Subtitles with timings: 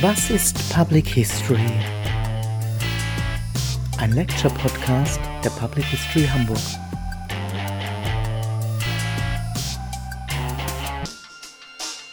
[0.00, 1.70] Was ist Public History?
[3.98, 6.58] Ein Lecture-Podcast der Public History Hamburg.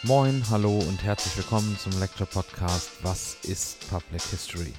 [0.04, 4.72] Moin, hallo und herzlich willkommen zum Lecture Podcast Was ist Public History?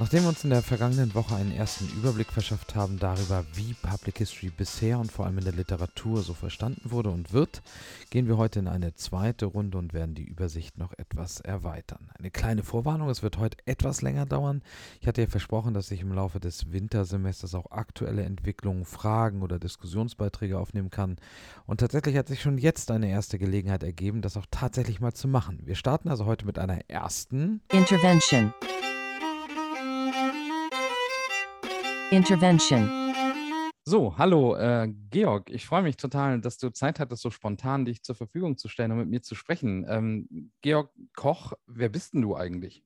[0.00, 4.16] Nachdem wir uns in der vergangenen Woche einen ersten Überblick verschafft haben darüber, wie Public
[4.16, 7.60] History bisher und vor allem in der Literatur so verstanden wurde und wird,
[8.08, 12.08] gehen wir heute in eine zweite Runde und werden die Übersicht noch etwas erweitern.
[12.18, 14.62] Eine kleine Vorwarnung, es wird heute etwas länger dauern.
[15.02, 19.58] Ich hatte ja versprochen, dass ich im Laufe des Wintersemesters auch aktuelle Entwicklungen, Fragen oder
[19.58, 21.18] Diskussionsbeiträge aufnehmen kann.
[21.66, 25.28] Und tatsächlich hat sich schon jetzt eine erste Gelegenheit ergeben, das auch tatsächlich mal zu
[25.28, 25.58] machen.
[25.66, 28.54] Wir starten also heute mit einer ersten Intervention.
[32.10, 33.14] Intervention.
[33.84, 35.48] So, hallo, äh, Georg.
[35.48, 38.90] Ich freue mich total, dass du Zeit hattest, so spontan dich zur Verfügung zu stellen
[38.90, 39.86] und mit mir zu sprechen.
[39.88, 42.84] Ähm, Georg Koch, wer bist denn du eigentlich?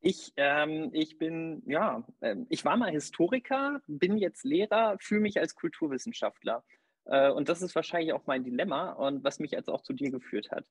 [0.00, 5.38] Ich, ähm, ich bin, ja, äh, ich war mal Historiker, bin jetzt Lehrer, fühle mich
[5.38, 6.64] als Kulturwissenschaftler.
[7.04, 10.10] Äh, und das ist wahrscheinlich auch mein Dilemma und was mich jetzt auch zu dir
[10.10, 10.64] geführt hat.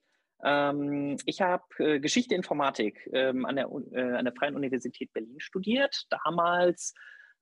[0.44, 5.40] Ähm, ich habe äh, Geschichte Informatik ähm, an, der, äh, an der Freien Universität Berlin
[5.40, 6.06] studiert.
[6.10, 6.94] Damals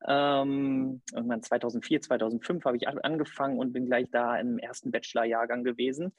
[0.06, 6.14] ähm, irgendwann 2004, 2005 habe ich angefangen und bin gleich da im ersten Bachelor-Jahrgang gewesen.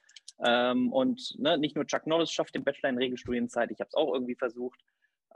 [0.45, 3.95] Ähm, und ne, nicht nur Chuck Norris schafft den Bachelor in Regelstudienzeit, ich habe es
[3.95, 4.81] auch irgendwie versucht.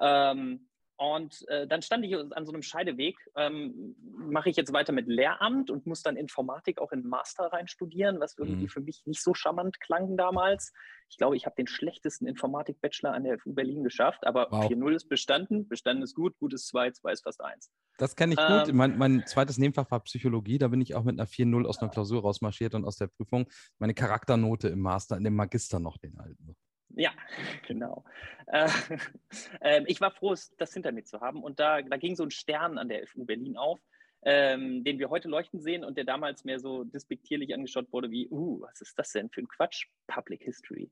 [0.01, 3.17] Ähm, und äh, dann stand ich an so einem Scheideweg.
[3.37, 7.45] Ähm, Mache ich jetzt weiter mit Lehramt und muss dann Informatik auch in den Master
[7.45, 8.69] rein studieren, was irgendwie mhm.
[8.69, 10.73] für mich nicht so charmant klang damals.
[11.09, 14.65] Ich glaube, ich habe den schlechtesten Informatik-Bachelor an der FU Berlin geschafft, aber wow.
[14.65, 15.69] 4.0 ist bestanden.
[15.69, 17.71] Bestanden ist gut, gut ist 2, 2 ist fast 1.
[17.99, 18.73] Das kenne ich ähm, gut.
[18.73, 20.59] Mein, mein, zweites Nebenfach war Psychologie.
[20.59, 23.47] Da bin ich auch mit einer 4.0 aus einer Klausur rausmarschiert und aus der Prüfung.
[23.79, 26.57] Meine Charakternote im Master, in dem Magister noch den alten.
[26.95, 27.13] Ja,
[27.67, 28.05] genau.
[28.47, 28.69] Äh,
[29.61, 31.43] äh, ich war froh, das hinter mir zu haben.
[31.43, 33.81] Und da, da ging so ein Stern an der FU Berlin auf,
[34.25, 38.29] ähm, den wir heute leuchten sehen und der damals mehr so despektierlich angeschaut wurde wie,
[38.31, 39.87] uh, was ist das denn für ein Quatsch?
[40.07, 40.91] Public History.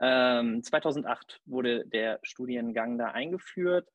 [0.00, 3.88] Ähm, 2008 wurde der Studiengang da eingeführt.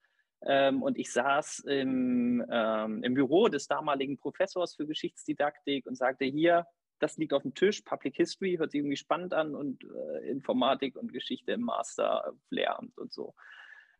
[0.45, 6.25] Ähm, und ich saß im, ähm, im Büro des damaligen Professors für Geschichtsdidaktik und sagte,
[6.25, 6.67] hier,
[6.99, 7.81] das liegt auf dem Tisch.
[7.81, 12.97] Public History hört sich irgendwie spannend an und äh, Informatik und Geschichte im Master, Lehramt
[12.97, 13.33] und so.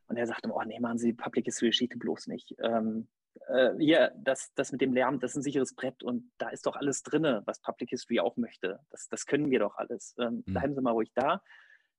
[0.07, 2.55] Und er sagte, oh nee, machen Sie Public History Geschichte bloß nicht.
[2.59, 3.07] Ähm,
[3.47, 6.65] äh, hier, das, das mit dem Lehramt, das ist ein sicheres Brett und da ist
[6.65, 8.79] doch alles drin, was Public History auch möchte.
[8.89, 10.15] Das, das können wir doch alles.
[10.19, 10.53] Ähm, mhm.
[10.53, 11.41] Bleiben Sie mal ruhig da.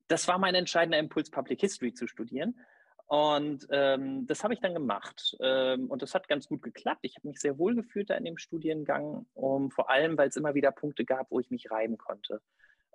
[0.09, 2.59] Das war mein entscheidender Impuls, Public History zu studieren.
[3.09, 5.35] Und ähm, das habe ich dann gemacht.
[5.41, 7.01] Ähm, und das hat ganz gut geklappt.
[7.03, 10.37] Ich habe mich sehr wohl gefühlt da in dem Studiengang, um, vor allem, weil es
[10.37, 12.43] immer wieder Punkte gab, wo ich mich reiben konnte.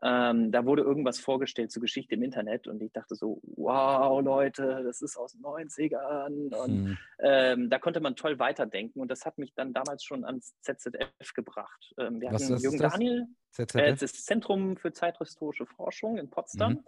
[0.03, 4.83] Ähm, da wurde irgendwas vorgestellt zur Geschichte im Internet und ich dachte so, wow, Leute,
[4.83, 6.53] das ist aus den 90ern.
[6.53, 7.69] Und hm.
[7.69, 11.93] da konnte man toll weiterdenken und das hat mich dann damals schon ans ZZF gebracht.
[11.97, 16.73] Ähm, wir Was hatten Jürgen Daniel, äh, das Zentrum für zeithistorische Forschung in Potsdam.
[16.73, 16.83] Mhm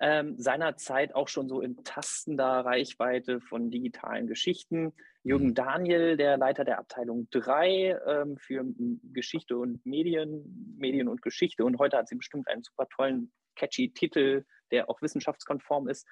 [0.00, 4.92] ähm, seinerzeit auch schon so in tastender Reichweite von digitalen Geschichten.
[5.24, 5.54] Jürgen mhm.
[5.54, 8.64] Daniel, der Leiter der Abteilung 3 ähm, für
[9.12, 11.64] Geschichte und Medien, Medien und Geschichte.
[11.64, 16.06] Und heute hat sie bestimmt einen super tollen, catchy Titel, der auch wissenschaftskonform ist.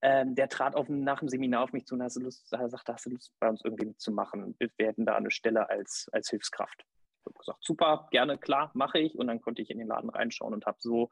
[0.00, 3.06] Ähm, der trat auf, nach dem Seminar auf mich zu und hast Lust, sagte, hast
[3.06, 4.54] du Lust, bei uns irgendwie mitzumachen?
[4.58, 6.84] Wir hätten da eine Stelle als, als Hilfskraft.
[7.20, 9.18] Ich habe gesagt, super, gerne, klar, mache ich.
[9.18, 11.10] Und dann konnte ich in den Laden reinschauen und habe so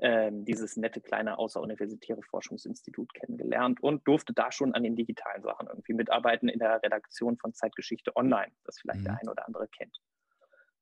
[0.00, 5.68] ähm, dieses nette kleine außeruniversitäre Forschungsinstitut kennengelernt und durfte da schon an den digitalen Sachen
[5.68, 9.04] irgendwie mitarbeiten in der Redaktion von Zeitgeschichte Online, das vielleicht mhm.
[9.04, 10.00] der ein oder andere kennt.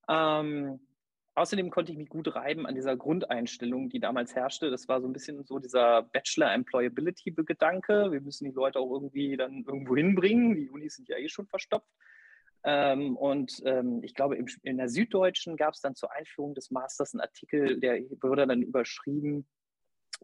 [0.09, 0.81] Ähm,
[1.35, 4.71] außerdem konnte ich mich gut reiben an dieser Grundeinstellung, die damals herrschte.
[4.71, 8.13] Das war so ein bisschen so dieser Bachelor-Employability-Gedanke.
[8.13, 10.55] Wir müssen die Leute auch irgendwie dann irgendwo hinbringen.
[10.55, 11.91] Die Unis sind ja eh schon verstopft.
[12.71, 16.71] Ähm, und ähm, ich glaube, im, in der Süddeutschen gab es dann zur Einführung des
[16.71, 19.49] Masters einen Artikel, der wurde dann überschrieben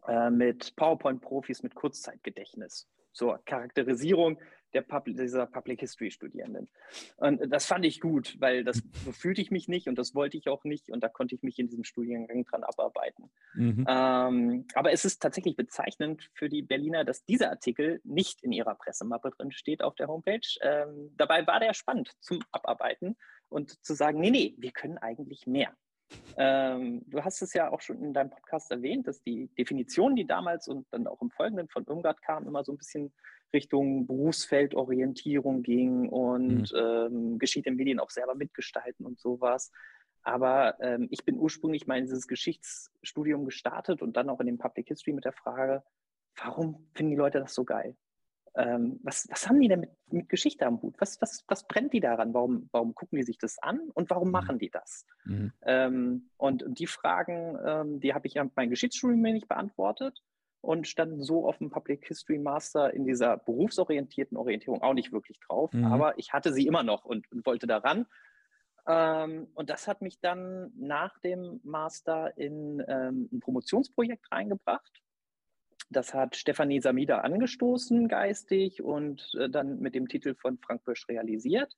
[0.07, 4.39] äh, mit PowerPoint-Profis mit Kurzzeitgedächtnis zur Charakterisierung
[4.73, 6.67] der Pub dieser Public History Studierenden.
[7.15, 10.37] Und das fand ich gut, weil das so fühlte ich mich nicht und das wollte
[10.37, 13.31] ich auch nicht und da konnte ich mich in diesem Studiengang dran abarbeiten.
[13.53, 13.85] Mhm.
[13.87, 18.75] Ähm, aber es ist tatsächlich bezeichnend für die Berliner, dass dieser Artikel nicht in ihrer
[18.75, 20.47] Pressemappe drin steht auf der Homepage.
[20.61, 23.15] Ähm, dabei war der spannend zum Abarbeiten
[23.47, 25.73] und zu sagen, nee, nee, wir können eigentlich mehr.
[26.37, 30.25] Ähm, du hast es ja auch schon in deinem Podcast erwähnt, dass die Definition, die
[30.25, 33.13] damals und dann auch im Folgenden von Irmgard kam, immer so ein bisschen
[33.53, 36.77] Richtung Berufsfeldorientierung ging und mhm.
[36.77, 39.71] ähm, Geschichte in Medien auch selber mitgestalten und sowas.
[40.23, 44.57] Aber ähm, ich bin ursprünglich mal in dieses Geschichtsstudium gestartet und dann auch in den
[44.57, 45.83] Public History mit der Frage,
[46.35, 47.95] warum finden die Leute das so geil?
[48.57, 50.95] Ähm, was, was haben die denn mit, mit Geschichte am Hut?
[50.99, 52.33] Was, was, was brennt die daran?
[52.33, 54.31] Warum, warum gucken die sich das an und warum mhm.
[54.31, 55.05] machen die das?
[55.25, 55.51] Mhm.
[55.63, 60.21] Ähm, und die Fragen, ähm, die habe ich an meinem Geschichtsstudium nicht beantwortet
[60.61, 65.39] und standen so auf dem Public History Master in dieser berufsorientierten Orientierung auch nicht wirklich
[65.39, 65.73] drauf.
[65.73, 65.85] Mhm.
[65.85, 68.05] Aber ich hatte sie immer noch und, und wollte daran.
[68.87, 75.01] Ähm, und das hat mich dann nach dem Master in ähm, ein Promotionsprojekt reingebracht
[75.89, 81.07] das hat Stefanie Samida angestoßen, geistig, und äh, dann mit dem Titel von Frank Bösch
[81.07, 81.75] realisiert.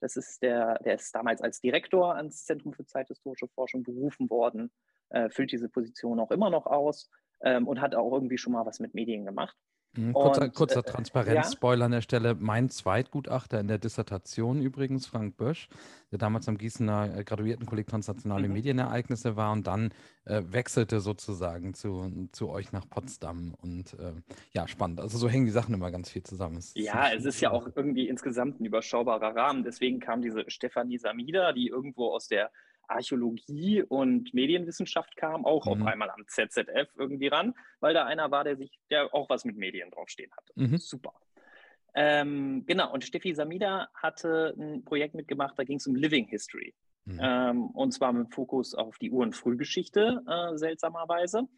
[0.00, 4.70] Das ist der, der ist damals als Direktor ans Zentrum für zeithistorische Forschung berufen worden,
[5.10, 7.10] äh, füllt diese Position auch immer noch aus
[7.42, 9.56] ähm, und hat auch irgendwie schon mal was mit Medien gemacht.
[9.96, 11.86] Mhm, kurzer, und, kurzer äh, Transparenz-Spoiler ja?
[11.86, 12.36] an der Stelle.
[12.38, 15.68] Mein Zweitgutachter in der Dissertation übrigens, Frank Bösch,
[16.12, 18.54] der damals am Gießener äh, Graduiertenkolleg Transnationale mhm.
[18.54, 19.92] Medienereignisse war und dann
[20.26, 23.54] äh, wechselte sozusagen zu, zu euch nach Potsdam.
[23.60, 24.12] Und äh,
[24.52, 25.00] ja, spannend.
[25.00, 26.58] Also so hängen die Sachen immer ganz viel zusammen.
[26.58, 29.64] Es ja, es ist ja auch irgendwie insgesamt ein überschaubarer Rahmen.
[29.64, 32.50] Deswegen kam diese Stefanie Samida, die irgendwo aus der
[32.90, 35.72] Archäologie und Medienwissenschaft kam, auch mhm.
[35.72, 39.44] auf einmal am ZZF irgendwie ran, weil da einer war, der sich, der auch was
[39.44, 40.52] mit Medien draufstehen hatte.
[40.56, 40.76] Mhm.
[40.78, 41.12] Super.
[41.94, 46.74] Ähm, genau, und Steffi Samida hatte ein Projekt mitgemacht, da ging es um Living History.
[47.04, 47.18] Mhm.
[47.20, 51.48] Ähm, und zwar mit Fokus auf die Ur- und Frühgeschichte, äh, seltsamerweise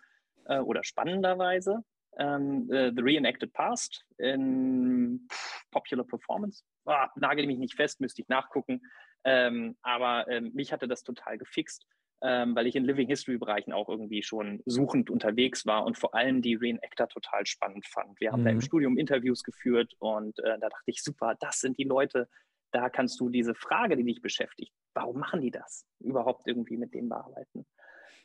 [0.47, 1.85] äh, oder spannenderweise.
[2.19, 5.27] Ähm, äh, The Reenacted Past in
[5.71, 6.63] Popular Performance.
[6.85, 8.83] Ah, nagel mich nicht fest, müsste ich nachgucken.
[9.25, 11.87] Ähm, aber ähm, mich hatte das total gefixt,
[12.23, 16.15] ähm, weil ich in Living History Bereichen auch irgendwie schon suchend unterwegs war und vor
[16.15, 18.21] allem die Reenactor total spannend fand.
[18.21, 18.45] Wir haben mhm.
[18.45, 18.63] da im mhm.
[18.63, 22.29] Studium Interviews geführt und äh, da dachte ich, super, das sind die Leute,
[22.73, 26.95] da kannst du diese Frage, die dich beschäftigt, warum machen die das, überhaupt irgendwie mit
[26.95, 27.67] denen bearbeiten.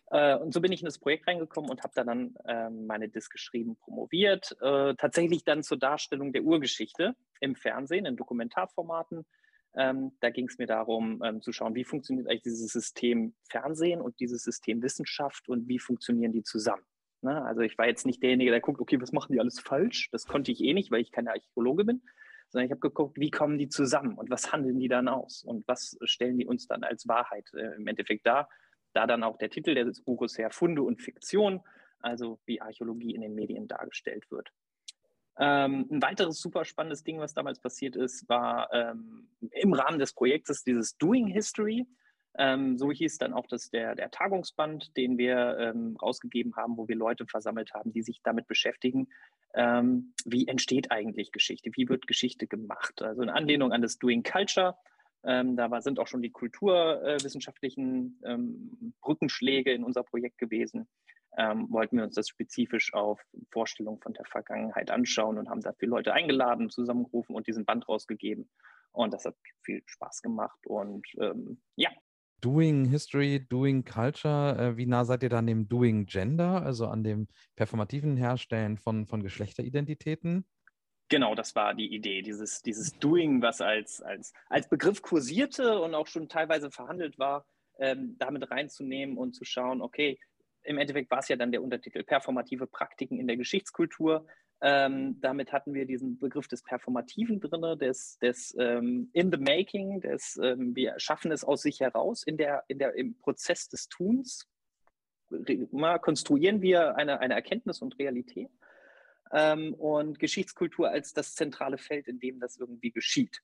[0.09, 3.09] Äh, und so bin ich in das Projekt reingekommen und habe da dann äh, meine
[3.09, 9.25] Disk geschrieben, promoviert, äh, tatsächlich dann zur Darstellung der Urgeschichte im Fernsehen, in Dokumentarformaten
[9.75, 14.01] ähm, da ging es mir darum, ähm, zu schauen, wie funktioniert eigentlich dieses System Fernsehen
[14.01, 16.83] und dieses System Wissenschaft und wie funktionieren die zusammen.
[17.21, 17.43] Ne?
[17.43, 20.09] Also ich war jetzt nicht derjenige, der guckt, okay, was machen die alles falsch?
[20.11, 22.01] Das konnte ich eh nicht, weil ich keine Archäologe bin,
[22.49, 25.67] sondern ich habe geguckt, wie kommen die zusammen und was handeln die dann aus und
[25.67, 28.49] was stellen die uns dann als Wahrheit äh, im Endeffekt dar.
[28.93, 31.61] Da dann auch der Titel des Buches her, Funde und Fiktion,
[31.99, 34.49] also wie Archäologie in den Medien dargestellt wird.
[35.39, 40.13] Ähm, ein weiteres super spannendes Ding, was damals passiert ist, war ähm, im Rahmen des
[40.13, 41.85] Projektes dieses Doing History.
[42.39, 46.87] Ähm, so hieß dann auch das, der, der Tagungsband, den wir ähm, rausgegeben haben, wo
[46.87, 49.07] wir Leute versammelt haben, die sich damit beschäftigen,
[49.53, 53.01] ähm, wie entsteht eigentlich Geschichte, wie wird Geschichte gemacht.
[53.01, 54.75] Also in Anlehnung an das Doing Culture.
[55.23, 58.21] Ähm, da war, sind auch schon die kulturwissenschaftlichen
[59.01, 60.87] Brückenschläge in unser Projekt gewesen
[61.37, 65.87] ähm, wollten wir uns das spezifisch auf Vorstellungen von der Vergangenheit anschauen und haben dafür
[65.87, 68.49] Leute eingeladen, zusammengerufen und diesen Band rausgegeben.
[68.91, 70.59] Und das hat viel Spaß gemacht.
[70.65, 71.91] Und ähm, ja.
[72.41, 77.03] Doing History, Doing Culture, äh, wie nah seid ihr dann dem Doing Gender, also an
[77.03, 80.45] dem performativen Herstellen von, von Geschlechteridentitäten?
[81.09, 85.95] Genau, das war die Idee, dieses, dieses Doing, was als, als, als Begriff kursierte und
[85.95, 87.45] auch schon teilweise verhandelt war,
[87.79, 90.19] ähm, damit reinzunehmen und zu schauen, okay,
[90.67, 94.27] im Endeffekt war es ja dann der Untertitel Performative Praktiken in der Geschichtskultur.
[94.59, 100.01] Ähm, damit hatten wir diesen Begriff des Performativen drin, des, des ähm, In the Making,
[100.01, 103.87] des ähm, wir schaffen es aus sich heraus, in der, in der, im Prozess des
[103.87, 104.47] Tuns
[105.71, 108.49] mal konstruieren wir eine, eine Erkenntnis und Realität
[109.31, 113.41] ähm, und Geschichtskultur als das zentrale Feld, in dem das irgendwie geschieht.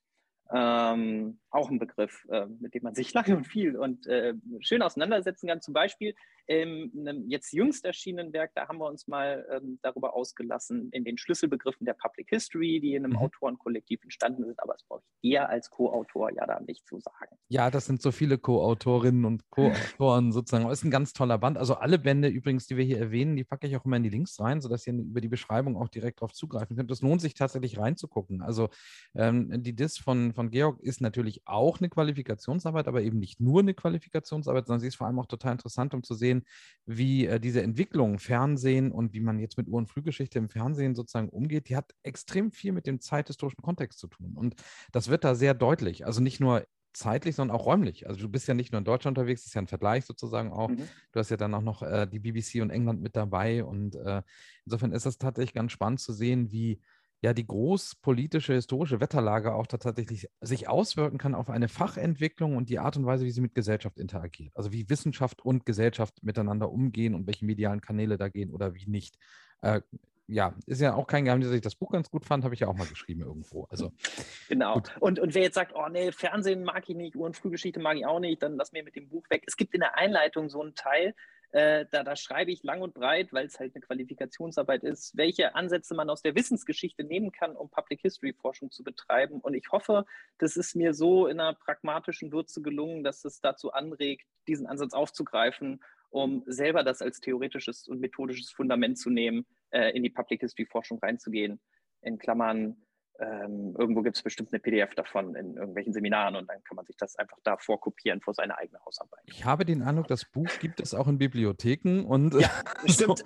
[0.52, 4.82] Ähm, auch ein Begriff, äh, mit dem man sich lange und viel und äh, schön
[4.82, 5.62] auseinandersetzen kann.
[5.62, 10.14] Zum Beispiel in einem jetzt jüngst erschienenen Werk, da haben wir uns mal ähm, darüber
[10.14, 13.20] ausgelassen, in den Schlüsselbegriffen der Public History, die in einem mhm.
[13.20, 17.38] Autorenkollektiv entstanden sind, aber das brauche ich eher als Co-Autor ja da nicht zu sagen.
[17.48, 20.66] Ja, das sind so viele Co-Autorinnen und Co-Autoren sozusagen.
[20.66, 21.58] Das ist ein ganz toller Band.
[21.58, 24.10] Also alle Bände übrigens, die wir hier erwähnen, die packe ich auch immer in die
[24.10, 26.92] Links rein, sodass ihr über die Beschreibung auch direkt darauf zugreifen könnt.
[26.92, 28.42] Es lohnt sich tatsächlich reinzugucken.
[28.42, 28.70] Also
[29.16, 33.62] ähm, die Dis von, von Georg ist natürlich auch eine Qualifikationsarbeit, aber eben nicht nur
[33.62, 36.44] eine Qualifikationsarbeit, sondern sie ist vor allem auch total interessant, um zu sehen,
[36.86, 41.30] wie äh, diese Entwicklung Fernsehen und wie man jetzt mit und Frühgeschichte im Fernsehen sozusagen
[41.30, 44.34] umgeht, die hat extrem viel mit dem zeithistorischen Kontext zu tun.
[44.36, 44.56] Und
[44.92, 46.06] das wird da sehr deutlich.
[46.06, 48.08] Also nicht nur zeitlich, sondern auch räumlich.
[48.08, 50.52] Also du bist ja nicht nur in Deutschland unterwegs, das ist ja ein Vergleich sozusagen
[50.52, 50.70] auch.
[50.70, 50.88] Mhm.
[51.12, 53.64] Du hast ja dann auch noch äh, die BBC und England mit dabei.
[53.64, 54.22] Und äh,
[54.66, 56.80] insofern ist das tatsächlich ganz spannend zu sehen, wie
[57.24, 62.80] ja die großpolitische, historische Wetterlage auch tatsächlich sich auswirken kann auf eine Fachentwicklung und die
[62.80, 64.52] Art und Weise, wie sie mit Gesellschaft interagiert.
[64.56, 68.88] Also wie Wissenschaft und Gesellschaft miteinander umgehen und welche medialen Kanäle da gehen oder wie
[68.88, 69.18] nicht.
[69.62, 69.80] Äh,
[70.28, 72.60] ja, ist ja auch kein Geheimnis, dass ich das Buch ganz gut fand, habe ich
[72.60, 73.66] ja auch mal geschrieben irgendwo.
[73.70, 73.94] Also,
[74.50, 74.82] genau.
[75.00, 77.96] Und, und wer jetzt sagt, oh nee, Fernsehen mag ich nicht, Uhr- und Frühgeschichte mag
[77.96, 79.44] ich auch nicht, dann lass mir mit dem Buch weg.
[79.48, 81.16] Es gibt in der Einleitung so einen Teil,
[81.54, 85.54] äh, da, da, schreibe ich lang und breit, weil es halt eine Qualifikationsarbeit ist, welche
[85.54, 89.40] Ansätze man aus der Wissensgeschichte nehmen kann, um Public History Forschung zu betreiben.
[89.40, 90.06] Und ich hoffe,
[90.40, 94.94] das ist mir so in einer pragmatischen Würze gelungen, dass es dazu anregt, diesen Ansatz
[94.94, 100.42] aufzugreifen, um selber das als theoretisches und methodisches Fundament zu nehmen, äh, in die Public
[100.42, 101.60] History Forschung reinzugehen.
[102.02, 102.78] In Klammern,
[103.20, 106.86] ähm, irgendwo gibt es bestimmt eine PDF davon in irgendwelchen Seminaren und dann kann man
[106.86, 109.22] sich das einfach da vorkopieren vor seine eigene Hausarbeit.
[109.26, 112.50] Ich habe den Eindruck, das Buch gibt es auch in Bibliotheken und ja,
[112.86, 113.24] stimmt.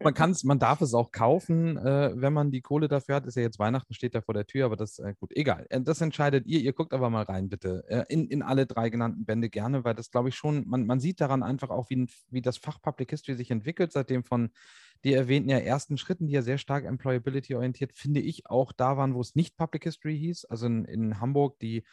[0.00, 3.26] man kann man darf es auch kaufen, äh, wenn man die Kohle dafür hat.
[3.26, 5.66] Ist ja jetzt Weihnachten, steht da vor der Tür, aber das äh, gut, egal.
[5.68, 6.60] Äh, das entscheidet ihr.
[6.60, 7.84] Ihr guckt aber mal rein, bitte.
[7.88, 11.00] Äh, in, in alle drei genannten Bände gerne, weil das glaube ich schon, man, man
[11.00, 14.50] sieht daran einfach auch, wie, wie das Fach Public History sich entwickelt, seitdem von
[15.04, 18.96] die erwähnten ja ersten Schritten, die ja sehr stark Employability orientiert, finde ich, auch da
[18.96, 20.46] waren, wo es nicht Public History hieß.
[20.46, 21.84] Also in, in Hamburg die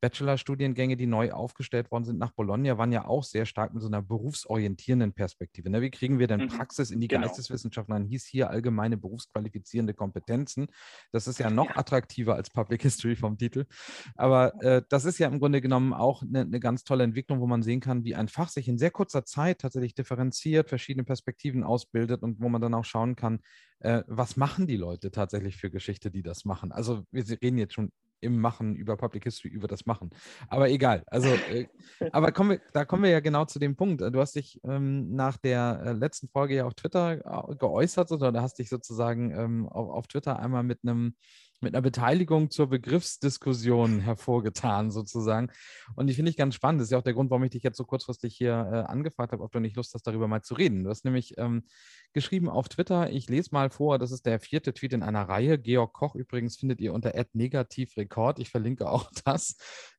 [0.00, 3.88] Bachelor-Studiengänge, die neu aufgestellt worden sind nach Bologna, waren ja auch sehr stark mit so
[3.88, 5.70] einer berufsorientierenden Perspektive.
[5.70, 5.80] Ne?
[5.80, 6.48] Wie kriegen wir denn mhm.
[6.48, 7.26] Praxis in die genau.
[7.26, 8.04] Geisteswissenschaften an?
[8.04, 10.68] Hieß hier allgemeine berufsqualifizierende Kompetenzen.
[11.12, 11.76] Das ist ja noch ja.
[11.76, 13.66] attraktiver als Public History vom Titel.
[14.14, 17.46] Aber äh, das ist ja im Grunde genommen auch eine, eine ganz tolle Entwicklung, wo
[17.46, 21.62] man sehen kann, wie ein Fach sich in sehr kurzer Zeit tatsächlich differenziert, verschiedene Perspektiven
[21.64, 23.40] ausbildet und wo man dann auch schauen kann,
[23.80, 26.72] äh, was machen die Leute tatsächlich für Geschichte, die das machen.
[26.72, 30.10] Also wir reden jetzt schon im Machen, über Public History, über das Machen.
[30.48, 31.02] Aber egal.
[31.06, 31.66] Also, äh,
[32.12, 34.00] aber kommen wir, da kommen wir ja genau zu dem Punkt.
[34.00, 38.40] Du hast dich ähm, nach der äh, letzten Folge ja auf Twitter äh, geäußert oder
[38.40, 41.14] hast dich sozusagen ähm, auf, auf Twitter einmal mit einem
[41.60, 45.50] mit einer Beteiligung zur Begriffsdiskussion hervorgetan, sozusagen.
[45.94, 46.80] Und die finde ich ganz spannend.
[46.80, 49.32] Das ist ja auch der Grund, warum ich dich jetzt so kurzfristig hier äh, angefragt
[49.32, 50.84] habe, ob du nicht Lust hast, darüber mal zu reden.
[50.84, 51.64] Du hast nämlich ähm,
[52.12, 55.58] geschrieben auf Twitter, ich lese mal vor, das ist der vierte Tweet in einer Reihe.
[55.58, 58.38] Georg Koch übrigens findet ihr unter negativrekord.
[58.38, 59.56] Ich verlinke auch das.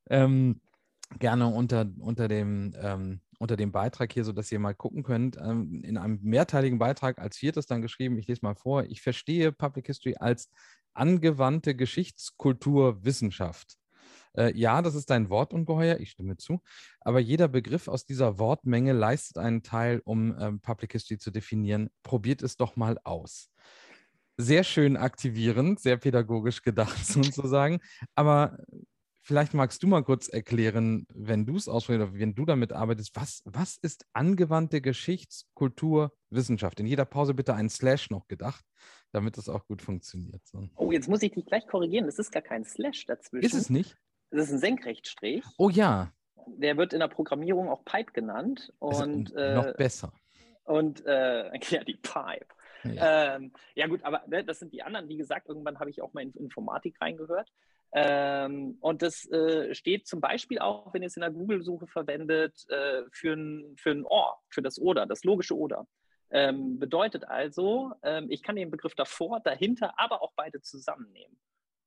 [0.10, 0.62] Ähm,
[1.20, 5.38] gerne unter, unter, dem, ähm, unter dem Beitrag hier, sodass ihr mal gucken könnt.
[5.38, 9.52] Ähm, in einem mehrteiligen Beitrag als viertes dann geschrieben, ich lese mal vor, ich verstehe
[9.52, 10.50] Public History als
[10.94, 13.78] angewandte Geschichtskulturwissenschaft.
[14.34, 16.62] Äh, ja, das ist ein Wortungeheuer, ich stimme zu,
[17.02, 21.90] aber jeder Begriff aus dieser Wortmenge leistet einen Teil, um ähm, Public History zu definieren.
[22.04, 23.50] Probiert es doch mal aus.
[24.38, 27.80] Sehr schön aktivierend, sehr pädagogisch gedacht sozusagen,
[28.16, 28.58] aber
[29.22, 33.16] vielleicht magst du mal kurz erklären, wenn du es ausprobierst oder wenn du damit arbeitest,
[33.16, 36.80] was, was ist angewandte Geschichtskulturwissenschaft?
[36.80, 38.66] In jeder Pause bitte ein Slash noch gedacht,
[39.12, 40.46] damit es auch gut funktioniert.
[40.46, 40.68] So.
[40.76, 42.08] Oh, jetzt muss ich dich gleich korrigieren.
[42.08, 43.46] Es ist gar kein Slash dazwischen.
[43.46, 43.98] Ist es nicht?
[44.30, 45.44] Es ist ein Senkrechtstrich.
[45.58, 46.14] Oh ja.
[46.48, 48.74] Der wird in der Programmierung auch Pipe genannt.
[48.80, 50.14] Und, äh, noch besser.
[50.64, 52.48] Und äh, ja, die Pipe.
[52.84, 53.36] Ja.
[53.36, 55.08] Ähm, ja, gut, aber ne, das sind die anderen.
[55.08, 57.52] Wie gesagt, irgendwann habe ich auch mal in Informatik reingehört.
[57.94, 62.66] Ähm, und das äh, steht zum Beispiel auch, wenn ihr es in der Google-Suche verwendet,
[62.70, 65.86] äh, für, ein, für ein Or, für das Oder, das logische Oder.
[66.32, 71.38] Ähm, bedeutet also, ähm, ich kann den Begriff davor, dahinter, aber auch beide zusammennehmen.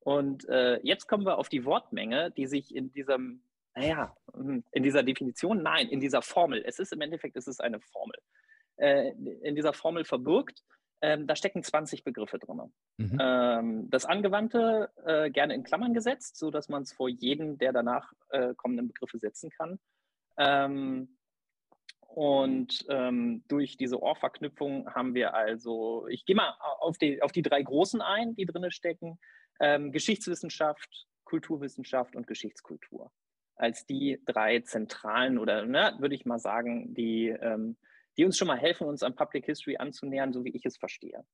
[0.01, 3.43] Und äh, jetzt kommen wir auf die Wortmenge, die sich in diesem,
[3.75, 7.63] naja, hm, in dieser Definition, nein, in dieser Formel, es ist im Endeffekt, es ist
[7.63, 8.19] eine Formel,
[8.77, 10.63] äh, in dieser Formel verbirgt.
[11.01, 12.73] Ähm, da stecken 20 Begriffe drin.
[12.99, 13.19] Mhm.
[13.21, 18.13] Ähm, das Angewandte äh, gerne in Klammern gesetzt, sodass man es vor jeden der danach
[18.31, 19.79] äh, kommenden Begriffe setzen kann.
[20.37, 21.17] Ähm,
[22.15, 27.43] und ähm, durch diese Ohrverknüpfung haben wir also, ich gehe mal auf die, auf die
[27.43, 29.19] drei großen ein, die drin stecken,
[29.59, 33.11] ähm, Geschichtswissenschaft, Kulturwissenschaft und Geschichtskultur.
[33.57, 37.77] Als die drei zentralen oder ne, würde ich mal sagen, die, ähm,
[38.17, 41.25] die uns schon mal helfen, uns an Public History anzunähern, so wie ich es verstehe.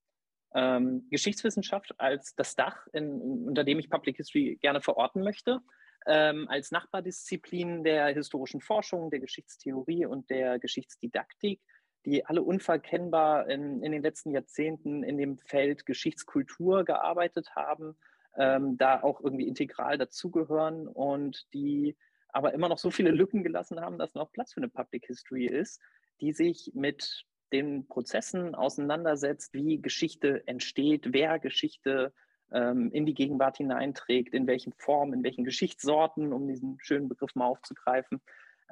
[0.55, 5.61] Ähm, Geschichtswissenschaft als das Dach, in, unter dem ich Public History gerne verorten möchte,
[6.07, 11.61] ähm, als Nachbardisziplin der historischen Forschung, der Geschichtstheorie und der Geschichtsdidaktik,
[12.05, 17.97] die alle unverkennbar in, in den letzten Jahrzehnten in dem Feld Geschichtskultur gearbeitet haben,
[18.37, 21.97] ähm, da auch irgendwie integral dazugehören und die
[22.29, 25.47] aber immer noch so viele Lücken gelassen haben, dass noch Platz für eine Public History
[25.47, 25.81] ist,
[26.21, 32.15] die sich mit den Prozessen auseinandersetzt, wie Geschichte entsteht, wer Geschichte
[32.53, 37.35] ähm, in die Gegenwart hineinträgt, in welchen Formen, in welchen Geschichtssorten, um diesen schönen Begriff
[37.35, 38.21] mal aufzugreifen.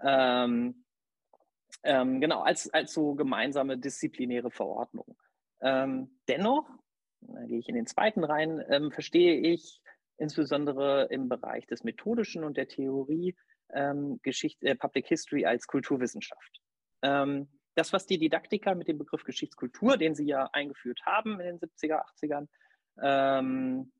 [0.02, 0.84] Ähm,
[1.82, 5.16] ähm, genau, als, als so gemeinsame disziplinäre Verordnung.
[5.60, 6.68] Ähm, dennoch,
[7.20, 9.80] da gehe ich in den zweiten rein, ähm, verstehe ich
[10.16, 13.36] insbesondere im Bereich des Methodischen und der Theorie
[13.72, 16.60] ähm, Geschichte, äh, Public History als Kulturwissenschaft.
[17.00, 21.60] das, was die Didaktiker mit dem Begriff Geschichtskultur, den sie ja eingeführt haben in den
[21.60, 22.48] 70er, 80ern,
[23.02, 23.92] ähm,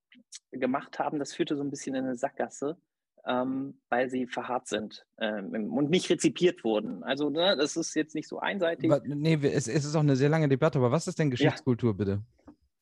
[0.53, 2.77] gemacht haben, das führte so ein bisschen in eine Sackgasse,
[3.27, 7.03] ähm, weil sie verharrt sind ähm, und nicht rezipiert wurden.
[7.05, 8.91] Also ne, das ist jetzt nicht so einseitig.
[8.91, 11.91] Aber, nee, es, es, ist auch eine sehr lange Debatte, aber was ist denn Geschichtskultur,
[11.91, 11.97] ja.
[11.97, 12.23] bitte?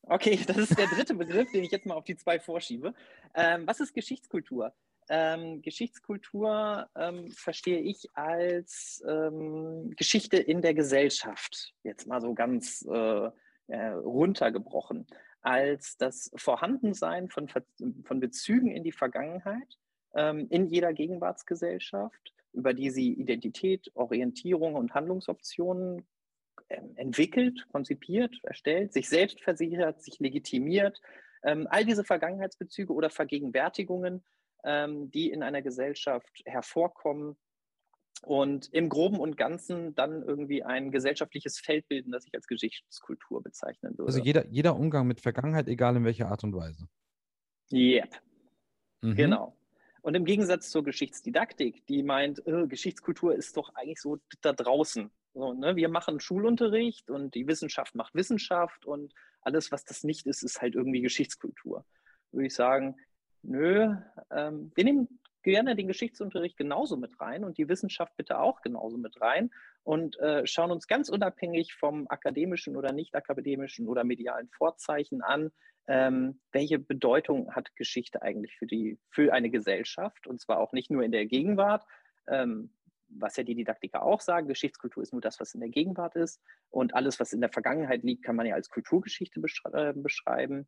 [0.02, 2.94] Okay, das ist der dritte Begriff, den ich jetzt mal auf die zwei vorschiebe.
[3.34, 4.72] Ähm, was ist Geschichtskultur?
[5.08, 12.84] Ähm, Geschichtskultur ähm, verstehe ich als ähm, Geschichte in der Gesellschaft, jetzt mal so ganz
[12.90, 13.30] äh,
[13.68, 15.06] äh, runtergebrochen,
[15.42, 17.48] als das Vorhandensein von,
[18.04, 19.78] von Bezügen in die Vergangenheit
[20.14, 26.06] ähm, in jeder Gegenwartsgesellschaft, über die sie Identität, Orientierung und Handlungsoptionen
[26.68, 31.00] ähm, entwickelt, konzipiert, erstellt, sich selbst versichert, sich legitimiert.
[31.44, 34.24] Ähm, all diese Vergangenheitsbezüge oder Vergegenwärtigungen
[34.66, 37.36] ähm, die in einer Gesellschaft hervorkommen
[38.22, 43.42] und im Groben und Ganzen dann irgendwie ein gesellschaftliches Feld bilden, das ich als Geschichtskultur
[43.42, 44.08] bezeichnen würde.
[44.08, 46.88] Also jeder, jeder Umgang mit Vergangenheit, egal in welcher Art und Weise.
[47.72, 48.20] Yep.
[49.02, 49.14] Mhm.
[49.14, 49.56] Genau.
[50.02, 55.10] Und im Gegensatz zur Geschichtsdidaktik, die meint, äh, Geschichtskultur ist doch eigentlich so da draußen.
[55.34, 55.76] So, ne?
[55.76, 60.60] Wir machen Schulunterricht und die Wissenschaft macht Wissenschaft und alles, was das nicht ist, ist
[60.60, 61.84] halt irgendwie Geschichtskultur.
[62.32, 62.96] Würde ich sagen,
[63.42, 63.94] nö,
[64.30, 68.98] ähm, wir nehmen gerne den Geschichtsunterricht genauso mit rein und die Wissenschaft bitte auch genauso
[68.98, 69.50] mit rein
[69.84, 75.52] und äh, schauen uns ganz unabhängig vom akademischen oder nicht akademischen oder medialen Vorzeichen an,
[75.86, 80.90] ähm, welche Bedeutung hat Geschichte eigentlich für, die, für eine Gesellschaft und zwar auch nicht
[80.90, 81.84] nur in der Gegenwart.
[82.26, 82.72] Ähm,
[83.08, 86.42] was ja die Didaktiker auch sagen, Geschichtskultur ist nur das, was in der Gegenwart ist
[86.70, 89.40] und alles, was in der Vergangenheit liegt, kann man ja als Kulturgeschichte
[89.72, 90.66] äh, beschreiben.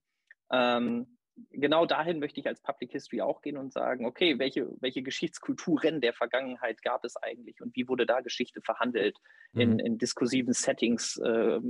[0.52, 1.17] Ähm,
[1.50, 6.00] genau dahin möchte ich als Public History auch gehen und sagen, okay, welche, welche Geschichtskulturen
[6.00, 9.18] der Vergangenheit gab es eigentlich und wie wurde da Geschichte verhandelt,
[9.52, 9.60] mhm.
[9.60, 11.60] in, in diskursiven Settings äh,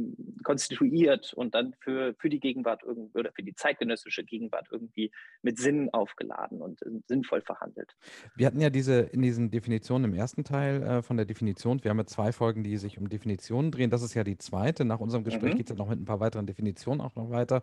[0.45, 5.11] konstituiert und dann für, für die Gegenwart irgendwie oder für die zeitgenössische Gegenwart irgendwie
[5.43, 7.95] mit Sinn aufgeladen und äh, sinnvoll verhandelt.
[8.37, 11.91] Wir hatten ja diese in diesen Definitionen im ersten Teil äh, von der Definition, wir
[11.91, 13.91] haben ja zwei Folgen, die sich um Definitionen drehen.
[13.91, 14.85] Das ist ja die zweite.
[14.85, 15.57] Nach unserem Gespräch mhm.
[15.59, 17.63] geht es ja noch mit ein paar weiteren Definitionen auch noch weiter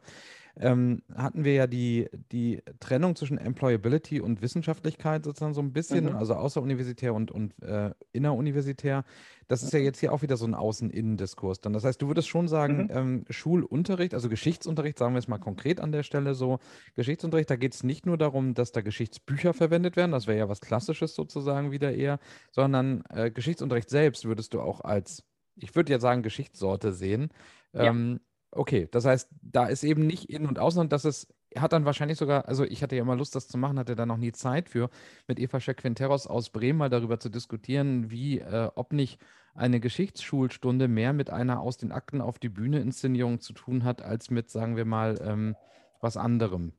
[0.58, 6.06] ähm, hatten wir ja die, die Trennung zwischen Employability und Wissenschaftlichkeit sozusagen so ein bisschen,
[6.06, 6.16] mhm.
[6.16, 9.04] also außeruniversitär und, und äh, inneruniversitär.
[9.48, 11.74] Das ist ja jetzt hier auch wieder so ein Außen-Innen-Diskurs dann.
[11.74, 12.90] Das heißt, du würdest schon sagen, mhm.
[12.92, 16.60] ähm, Schulunterricht, also Geschichtsunterricht, sagen wir es mal konkret an der Stelle so,
[16.96, 20.50] Geschichtsunterricht, da geht es nicht nur darum, dass da Geschichtsbücher verwendet werden, das wäre ja
[20.50, 22.20] was Klassisches sozusagen wieder eher,
[22.52, 25.24] sondern äh, Geschichtsunterricht selbst würdest du auch als,
[25.58, 27.30] ich würde ja sagen, Geschichtssorte sehen.
[27.74, 27.86] Ja.
[27.86, 28.22] Ähm,
[28.56, 31.84] Okay, das heißt, da ist eben nicht innen und außen und das ist, hat dann
[31.84, 34.32] wahrscheinlich sogar, also ich hatte ja immer Lust, das zu machen, hatte da noch nie
[34.32, 34.90] Zeit für,
[35.28, 39.20] mit Eva Scheck-Quinteros aus Bremen mal darüber zu diskutieren, wie, äh, ob nicht
[39.56, 44.02] eine Geschichtsschulstunde mehr mit einer aus den Akten auf die Bühne Inszenierung zu tun hat,
[44.02, 45.56] als mit, sagen wir mal, ähm,
[46.00, 46.72] was anderem.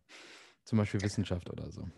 [0.64, 1.88] Zum Beispiel Wissenschaft oder so.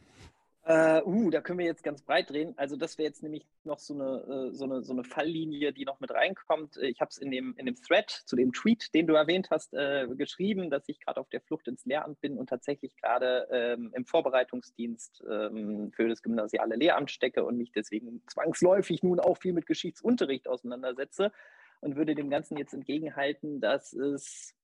[0.70, 2.52] Uh, uh, da können wir jetzt ganz breit drehen.
[2.58, 5.86] Also das wäre jetzt nämlich noch so eine, äh, so, eine, so eine Falllinie, die
[5.86, 6.76] noch mit reinkommt.
[6.76, 9.72] Ich habe es in dem, in dem Thread zu dem Tweet, den du erwähnt hast,
[9.72, 13.92] äh, geschrieben, dass ich gerade auf der Flucht ins Lehramt bin und tatsächlich gerade ähm,
[13.94, 19.54] im Vorbereitungsdienst ähm, für das gymnasiale Lehramt stecke und mich deswegen zwangsläufig nun auch viel
[19.54, 21.32] mit Geschichtsunterricht auseinandersetze
[21.80, 24.54] und würde dem Ganzen jetzt entgegenhalten, dass es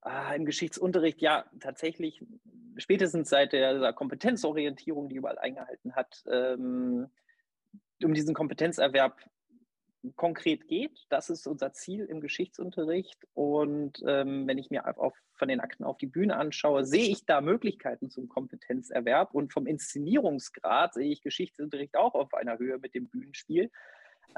[0.00, 2.24] Ah, Im Geschichtsunterricht ja tatsächlich
[2.76, 7.08] spätestens seit der Kompetenzorientierung, die überall eingehalten hat, ähm,
[8.02, 9.18] um diesen Kompetenzerwerb
[10.14, 11.06] konkret geht.
[11.08, 13.26] Das ist unser Ziel im Geschichtsunterricht.
[13.34, 17.26] Und ähm, wenn ich mir auf, von den Akten auf die Bühne anschaue, sehe ich
[17.26, 19.34] da Möglichkeiten zum Kompetenzerwerb.
[19.34, 23.70] Und vom Inszenierungsgrad sehe ich Geschichtsunterricht auch auf einer Höhe mit dem Bühnenspiel.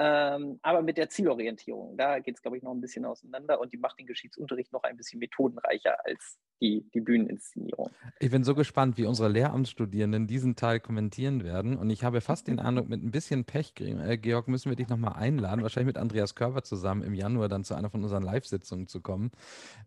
[0.03, 3.71] Ähm, aber mit der Zielorientierung, da geht es, glaube ich, noch ein bisschen auseinander und
[3.71, 7.91] die macht den Geschichtsunterricht noch ein bisschen methodenreicher als die, die Bühneninszenierung.
[8.19, 11.77] Ich bin so gespannt, wie unsere Lehramtsstudierenden diesen Teil kommentieren werden.
[11.77, 14.89] Und ich habe fast den Eindruck, mit ein bisschen Pech, äh, Georg, müssen wir dich
[14.89, 18.87] nochmal einladen, wahrscheinlich mit Andreas Körper zusammen im Januar dann zu einer von unseren Live-Sitzungen
[18.89, 19.31] zu kommen.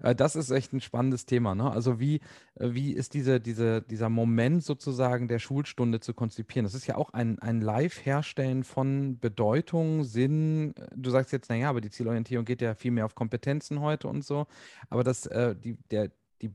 [0.02, 1.54] Äh, das ist echt ein spannendes Thema.
[1.54, 1.70] Ne?
[1.70, 2.22] Also wie,
[2.56, 6.66] äh, wie ist diese, diese, dieser Moment sozusagen der Schulstunde zu konzipieren?
[6.66, 10.74] Das ist ja auch ein, ein Live-Herstellen von Bedeutung, Sinn.
[10.96, 14.24] Du sagst jetzt, naja, aber die Zielorientierung geht ja viel mehr auf Kompetenzen heute und
[14.24, 14.48] so.
[14.90, 16.10] Aber das, äh, die, der,
[16.44, 16.54] die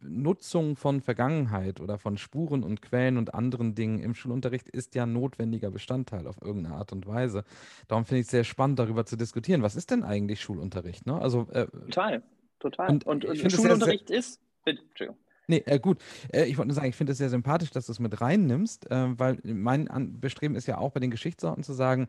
[0.00, 5.06] Nutzung von Vergangenheit oder von Spuren und Quellen und anderen Dingen im Schulunterricht ist ja
[5.06, 7.44] notwendiger Bestandteil auf irgendeine Art und Weise.
[7.88, 9.62] Darum finde ich es sehr spannend, darüber zu diskutieren.
[9.62, 11.06] Was ist denn eigentlich Schulunterricht?
[11.06, 11.20] Ne?
[11.20, 12.22] Also, äh, total,
[12.60, 12.90] total.
[12.90, 14.40] Und, und, und Schulunterricht sehr, sehr, ist.
[14.64, 15.16] Entschuldigung.
[15.48, 15.98] Nee, äh, gut.
[16.32, 18.90] Äh, ich wollte nur sagen, ich finde es sehr sympathisch, dass du es mit reinnimmst,
[18.90, 22.08] äh, weil mein An Bestreben ist ja auch bei den Geschichtssorten zu sagen,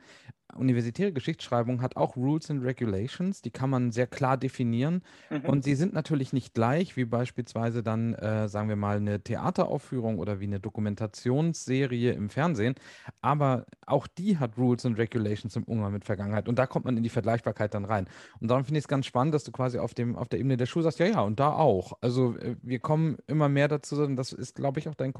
[0.56, 5.04] universitäre Geschichtsschreibung hat auch Rules and Regulations, die kann man sehr klar definieren.
[5.30, 5.42] Mhm.
[5.42, 10.20] Und sie sind natürlich nicht gleich wie beispielsweise dann, äh, sagen wir mal, eine Theateraufführung
[10.20, 12.76] oder wie eine Dokumentationsserie im Fernsehen.
[13.22, 16.48] Aber auch die hat Rules and Regulations im Umgang mit Vergangenheit.
[16.48, 18.08] Und da kommt man in die Vergleichbarkeit dann rein.
[18.40, 20.58] Und darum finde ich es ganz spannend, dass du quasi auf, dem, auf der Ebene
[20.58, 21.94] der Schule sagst, ja, ja, und da auch.
[22.02, 25.14] Also äh, wir kommen immer mehr dazu, und das ist, glaube ich, auch dein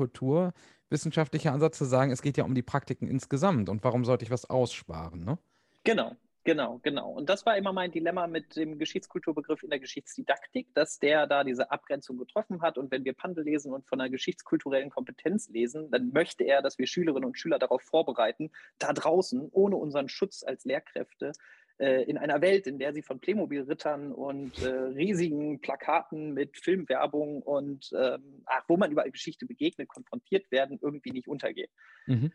[0.88, 4.32] kulturwissenschaftlicher Ansatz zu sagen, es geht ja um die Praktiken insgesamt und warum sollte ich
[4.32, 5.38] was aussparen, ne?
[5.84, 7.12] Genau, Genau, genau.
[7.12, 11.44] Und das war immer mein Dilemma mit dem Geschichtskulturbegriff in der Geschichtsdidaktik, dass der da
[11.44, 12.78] diese Abgrenzung getroffen hat.
[12.78, 16.78] Und wenn wir Pandel lesen und von einer geschichtskulturellen Kompetenz lesen, dann möchte er, dass
[16.78, 21.34] wir Schülerinnen und Schüler darauf vorbereiten, da draußen, ohne unseren Schutz als Lehrkräfte,
[21.80, 27.42] äh, in einer Welt, in der sie von Playmobil-Rittern und äh, riesigen Plakaten mit Filmwerbung
[27.42, 31.70] und ähm, ach, wo man über Geschichte begegnet, konfrontiert werden, irgendwie nicht untergehen.
[32.08, 32.32] Mhm.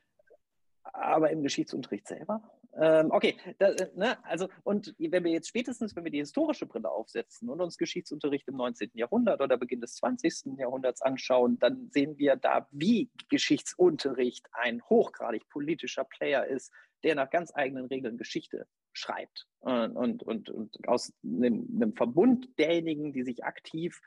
[0.84, 2.42] Aber im Geschichtsunterricht selber?
[2.74, 6.66] Ähm, okay, da, äh, ne, also und wenn wir jetzt spätestens, wenn wir die historische
[6.66, 8.92] Brille aufsetzen und uns Geschichtsunterricht im 19.
[8.94, 10.58] Jahrhundert oder Beginn des 20.
[10.58, 16.72] Jahrhunderts anschauen, dann sehen wir da, wie Geschichtsunterricht ein hochgradig politischer Player ist,
[17.04, 23.12] der nach ganz eigenen Regeln Geschichte schreibt und, und, und, aus einem, einem, Verbund derjenigen,
[23.12, 24.00] die sich aktiv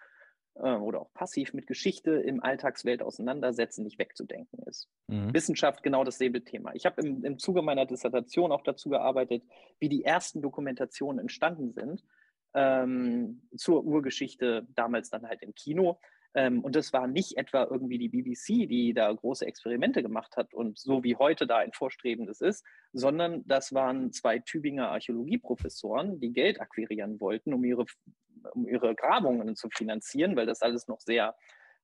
[0.55, 4.89] äh, oder auch passiv mit Geschichte im Alltagswelt auseinandersetzen, nicht wegzudenken ist.
[5.07, 5.33] Mhm.
[5.33, 6.73] Wissenschaft genau dasselbe Thema.
[6.75, 9.43] Ich habe im, im Zuge meiner Dissertation auch dazu gearbeitet,
[9.79, 12.03] wie die ersten Dokumentationen entstanden sind
[12.53, 15.99] ähm, zur Urgeschichte, damals dann halt im Kino.
[16.35, 20.53] Ähm, und das war nicht etwa irgendwie die BBC, die da große Experimente gemacht hat
[20.53, 26.33] und so wie heute da ein vorstrebendes ist, sondern das waren zwei Tübinger Archäologieprofessoren, die
[26.33, 27.85] Geld akquirieren wollten, um ihre,
[28.53, 31.35] um ihre Grabungen zu finanzieren, weil das alles noch sehr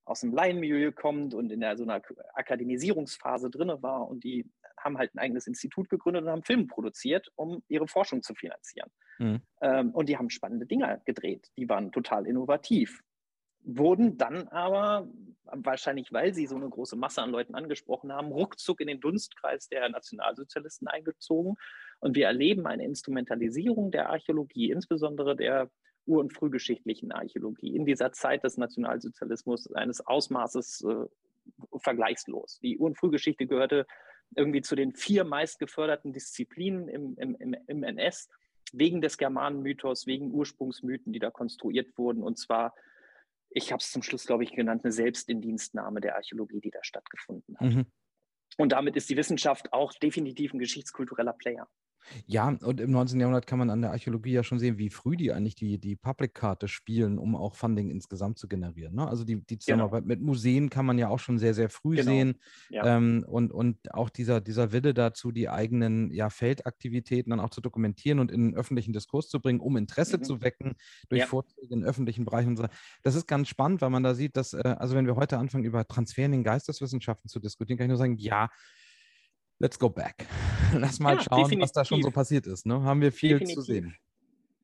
[0.04, 2.02] aus dem Laienmilieu kommt und in der, so einer
[2.34, 4.10] Akademisierungsphase drin war.
[4.10, 8.22] Und die haben halt ein eigenes Institut gegründet und haben Filme produziert, um ihre Forschung
[8.22, 8.90] zu finanzieren.
[9.20, 9.42] Mhm.
[9.62, 11.50] Ähm, und die haben spannende Dinge gedreht.
[11.56, 13.02] Die waren total innovativ
[13.64, 15.08] wurden dann aber,
[15.46, 19.68] wahrscheinlich weil sie so eine große Masse an Leuten angesprochen haben, ruckzuck in den Dunstkreis
[19.70, 21.56] der Nationalsozialisten eingezogen.
[22.00, 25.70] Und wir erleben eine Instrumentalisierung der Archäologie, insbesondere der
[26.06, 32.60] ur- und frühgeschichtlichen Archäologie, in dieser Zeit des Nationalsozialismus eines Ausmaßes äh, vergleichslos.
[32.60, 33.86] Die Ur- und Frühgeschichte gehörte
[34.36, 38.30] irgendwie zu den vier meistgeförderten Disziplinen im, im, im, im NS,
[38.74, 42.74] wegen des Germanenmythos, wegen Ursprungsmythen, die da konstruiert wurden, und zwar
[43.54, 47.58] ich habe es zum Schluss, glaube ich, genannt, eine Selbstindienstnahme der Archäologie, die da stattgefunden
[47.60, 47.74] hat.
[47.74, 47.86] Mhm.
[48.58, 51.70] Und damit ist die Wissenschaft auch definitiv ein geschichtskultureller Player.
[52.26, 53.20] Ja, und im 19.
[53.20, 55.96] Jahrhundert kann man an der Archäologie ja schon sehen, wie früh die eigentlich die, die
[55.96, 58.96] Public-Karte spielen, um auch Funding insgesamt zu generieren.
[58.96, 59.08] Ne?
[59.08, 59.60] Also die, die genau.
[59.60, 60.14] Zusammenarbeit genau.
[60.14, 62.12] mit Museen kann man ja auch schon sehr, sehr früh genau.
[62.12, 62.36] sehen.
[62.70, 62.98] Ja.
[62.98, 67.62] Ähm, und, und auch dieser, dieser Wille dazu, die eigenen ja, Feldaktivitäten dann auch zu
[67.62, 70.24] dokumentieren und in den öffentlichen Diskurs zu bringen, um Interesse mhm.
[70.24, 70.76] zu wecken
[71.10, 71.28] durch ja.
[71.28, 72.58] Vorträge in öffentlichen Bereichen.
[72.58, 72.66] So.
[73.04, 75.64] Das ist ganz spannend, weil man da sieht, dass, äh, also wenn wir heute anfangen,
[75.64, 78.50] über Transfer in den Geisteswissenschaften zu diskutieren, kann ich nur sagen, ja,
[79.62, 80.28] let's go back.
[80.74, 81.64] Lass mal ja, schauen, definitiv.
[81.64, 82.66] was da schon so passiert ist.
[82.66, 82.82] Ne?
[82.82, 83.56] Haben wir viel definitiv.
[83.56, 83.96] zu sehen.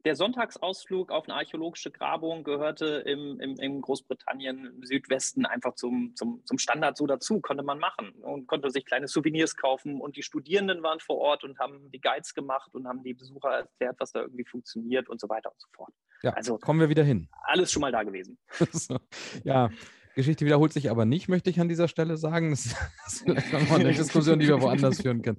[0.06, 6.16] Der Sonntagsausflug auf eine archäologische Grabung gehörte im, im, in Großbritannien im Südwesten einfach zum,
[6.16, 10.00] zum, zum Standard so dazu, konnte man machen und konnte sich kleine Souvenirs kaufen.
[10.00, 13.50] Und die Studierenden waren vor Ort und haben die Guides gemacht und haben die Besucher
[13.50, 15.94] erklärt, was da irgendwie funktioniert und so weiter und so fort.
[16.24, 17.28] Ja, also kommen wir wieder hin.
[17.44, 18.38] Alles schon mal da gewesen.
[19.44, 19.70] ja,
[20.18, 22.50] Geschichte wiederholt sich aber nicht, möchte ich an dieser Stelle sagen.
[22.50, 22.66] Das
[23.08, 25.38] ist vielleicht nochmal eine Diskussion, die wir woanders führen können.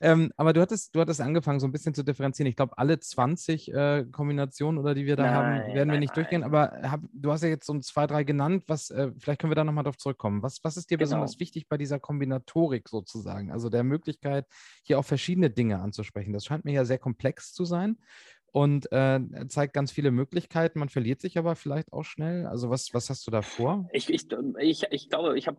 [0.00, 2.46] Ähm, aber du hattest, du hattest angefangen, so ein bisschen zu differenzieren.
[2.46, 6.00] Ich glaube, alle 20 äh, Kombinationen oder die wir da nein, haben, werden wir nein,
[6.00, 6.14] nicht nein.
[6.14, 6.42] durchgehen.
[6.44, 8.64] Aber hab, du hast ja jetzt so zwei, drei genannt.
[8.66, 10.42] Was, äh, vielleicht können wir da nochmal drauf zurückkommen.
[10.42, 11.06] Was, was ist dir genau.
[11.06, 13.50] besonders wichtig bei dieser Kombinatorik sozusagen?
[13.50, 14.44] Also der Möglichkeit,
[14.82, 16.34] hier auch verschiedene Dinge anzusprechen.
[16.34, 17.96] Das scheint mir ja sehr komplex zu sein
[18.52, 20.78] und äh, zeigt ganz viele Möglichkeiten.
[20.78, 22.46] Man verliert sich aber vielleicht auch schnell.
[22.46, 23.88] Also was, was hast du da vor?
[23.92, 24.26] Ich, ich,
[24.58, 25.58] ich, ich glaube, ich habe,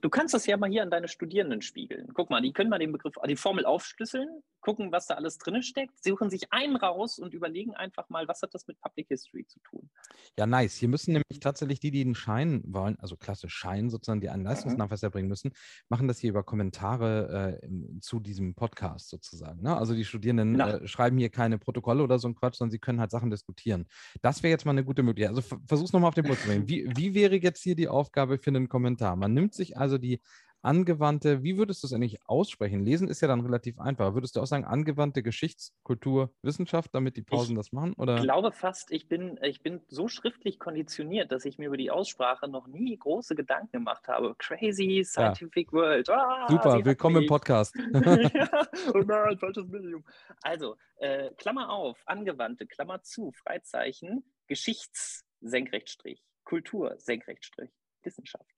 [0.00, 2.08] du kannst das ja mal hier an deine Studierenden spiegeln.
[2.14, 4.28] Guck mal, die können mal den Begriff, die Formel aufschlüsseln,
[4.60, 8.42] gucken, was da alles drin steckt, suchen sich einen raus und überlegen einfach mal, was
[8.42, 9.90] hat das mit Public History zu tun.
[10.38, 10.76] Ja, nice.
[10.76, 14.44] Hier müssen nämlich tatsächlich die, die einen Schein wollen, also klasse Schein sozusagen, die einen
[14.44, 15.52] Leistungsnachweis erbringen müssen,
[15.88, 19.62] machen das hier über Kommentare äh, zu diesem Podcast sozusagen.
[19.62, 19.76] Ne?
[19.76, 23.00] Also die Studierenden äh, schreiben hier keine Protokolle oder so ein Quatsch, sondern sie können
[23.00, 23.86] halt Sachen diskutieren.
[24.22, 25.36] Das wäre jetzt mal eine gute Möglichkeit.
[25.36, 26.68] Also versuch's nochmal auf den Punkt zu bringen.
[26.68, 29.16] Wie, wie wäre jetzt hier die Aufgabe für einen Kommentar?
[29.16, 30.20] Man nimmt sich also die
[30.62, 32.84] angewandte, wie würdest du es eigentlich aussprechen?
[32.84, 34.14] Lesen ist ja dann relativ einfach.
[34.14, 37.94] Würdest du auch sagen, angewandte Geschichts-, Kultur-, Wissenschaft, damit die Pausen ich das machen?
[37.94, 38.16] Oder?
[38.16, 41.90] Ich glaube fast, ich bin, ich bin so schriftlich konditioniert, dass ich mir über die
[41.90, 44.34] Aussprache noch nie große Gedanken gemacht habe.
[44.38, 45.72] Crazy Scientific ja.
[45.72, 46.10] World.
[46.10, 47.74] Ah, Super, willkommen im Podcast.
[48.34, 50.04] ja, oh nein, falsches Medium.
[50.42, 57.70] Also, äh, Klammer auf, angewandte, Klammer zu, Freizeichen, Geschichts-Senkrechtstrich, Kultur, Senkrechtstrich,
[58.02, 58.50] Wissenschaft.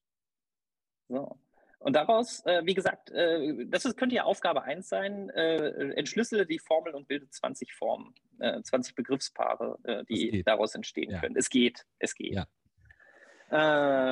[1.09, 1.39] So.
[1.83, 6.47] Und daraus, äh, wie gesagt, äh, das ist, könnte ja Aufgabe 1 sein, äh, entschlüssele
[6.47, 11.21] die Formel und bilde 20 Formen, 20 äh, Begriffspaare, äh, die daraus entstehen ja.
[11.21, 11.37] können.
[11.37, 12.35] Es geht, es geht.
[12.35, 12.47] Ja.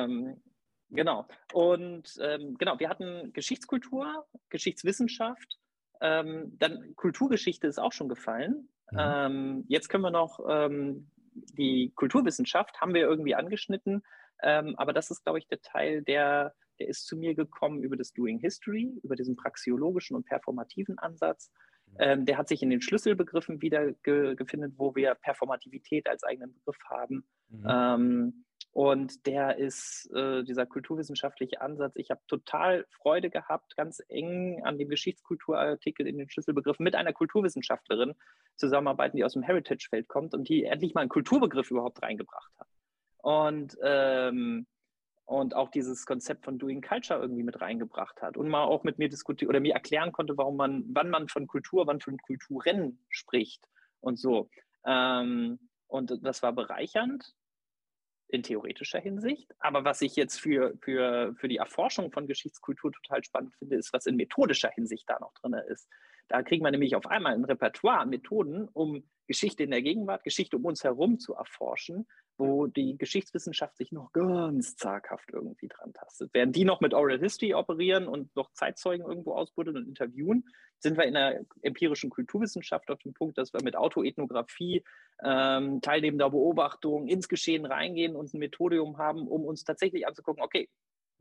[0.03, 0.41] Ähm,
[0.89, 1.27] genau.
[1.53, 5.57] Und ähm, genau, wir hatten Geschichtskultur, Geschichtswissenschaft,
[6.01, 8.67] ähm, dann Kulturgeschichte ist auch schon gefallen.
[8.91, 8.97] Mhm.
[8.99, 14.03] Ähm, jetzt können wir noch ähm, die Kulturwissenschaft, haben wir irgendwie angeschnitten,
[14.43, 17.95] ähm, aber das ist, glaube ich, der Teil, der der ist zu mir gekommen über
[17.95, 21.51] das Doing History, über diesen praxiologischen und performativen Ansatz.
[21.85, 21.97] Mhm.
[21.99, 27.23] Ähm, der hat sich in den Schlüsselbegriffen wiedergefunden, wo wir Performativität als eigenen Begriff haben.
[27.49, 27.65] Mhm.
[27.69, 31.91] Ähm, und der ist äh, dieser kulturwissenschaftliche Ansatz.
[31.97, 37.13] Ich habe total Freude gehabt, ganz eng an dem Geschichtskulturartikel in den Schlüsselbegriffen mit einer
[37.13, 38.13] Kulturwissenschaftlerin
[38.55, 42.67] zusammenarbeiten, die aus dem Heritage-Feld kommt und die endlich mal einen Kulturbegriff überhaupt reingebracht hat.
[43.17, 44.65] Und ähm,
[45.31, 48.99] und auch dieses Konzept von Doing Culture irgendwie mit reingebracht hat und mal auch mit
[48.99, 52.99] mir diskutiert oder mir erklären konnte, warum man, wann man von Kultur, wann von Kulturen
[53.09, 53.65] spricht
[54.01, 54.49] und so.
[54.85, 57.33] Ähm, und das war bereichernd
[58.27, 59.55] in theoretischer Hinsicht.
[59.59, 63.93] Aber was ich jetzt für, für, für die Erforschung von Geschichtskultur total spannend finde, ist,
[63.93, 65.87] was in methodischer Hinsicht da noch drin ist.
[66.31, 70.55] Da kriegt man nämlich auf einmal ein Repertoire Methoden, um Geschichte in der Gegenwart, Geschichte
[70.55, 72.07] um uns herum zu erforschen
[72.41, 76.31] wo die Geschichtswissenschaft sich noch ganz zaghaft irgendwie dran tastet.
[76.33, 80.45] Während die noch mit Oral History operieren und noch Zeitzeugen irgendwo ausbuddeln und interviewen,
[80.79, 84.83] sind wir in der empirischen Kulturwissenschaft auf dem Punkt, dass wir mit Autoethnographie,
[85.23, 90.67] ähm, teilnehmender Beobachtung ins Geschehen reingehen und ein Methodium haben, um uns tatsächlich anzugucken, okay,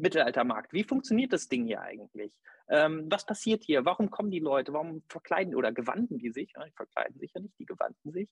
[0.01, 0.73] Mittelaltermarkt.
[0.73, 2.33] Wie funktioniert das Ding hier eigentlich?
[2.69, 3.85] Ähm, was passiert hier?
[3.85, 4.73] Warum kommen die Leute?
[4.73, 6.53] Warum verkleiden oder gewanden die sich?
[6.57, 8.29] Ja, die verkleiden sich ja nicht, die gewanden sich.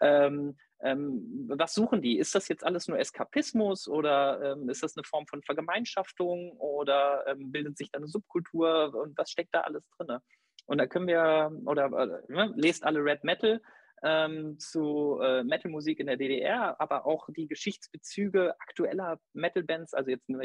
[0.00, 2.18] Ähm, ähm, was suchen die?
[2.18, 7.26] Ist das jetzt alles nur Eskapismus oder ähm, ist das eine Form von Vergemeinschaftung oder
[7.26, 10.18] ähm, bildet sich da eine Subkultur und was steckt da alles drin?
[10.66, 13.60] Und da können wir, oder äh, ne, lest alle Red Metal,
[14.02, 20.28] ähm, zu äh, Metal-Musik in der DDR, aber auch die Geschichtsbezüge aktueller Metal-Bands, also jetzt
[20.28, 20.42] nur,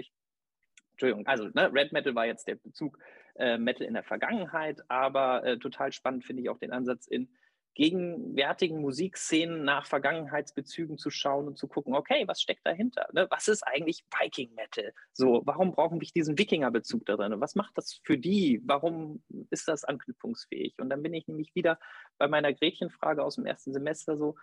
[1.03, 2.97] Entschuldigung, also ne, Red Metal war jetzt der Bezug
[3.35, 7.29] äh, Metal in der Vergangenheit, aber äh, total spannend finde ich auch den Ansatz in
[7.75, 13.07] gegenwärtigen Musikszenen nach Vergangenheitsbezügen zu schauen und zu gucken, okay, was steckt dahinter?
[13.13, 13.27] Ne?
[13.31, 14.93] Was ist eigentlich Viking Metal?
[15.11, 17.41] So, warum brauchen wir diesen Wikingerbezug da drin?
[17.41, 18.61] Was macht das für die?
[18.63, 20.75] Warum ist das anknüpfungsfähig?
[20.79, 21.79] Und dann bin ich nämlich wieder
[22.19, 24.35] bei meiner Gretchenfrage aus dem ersten Semester so,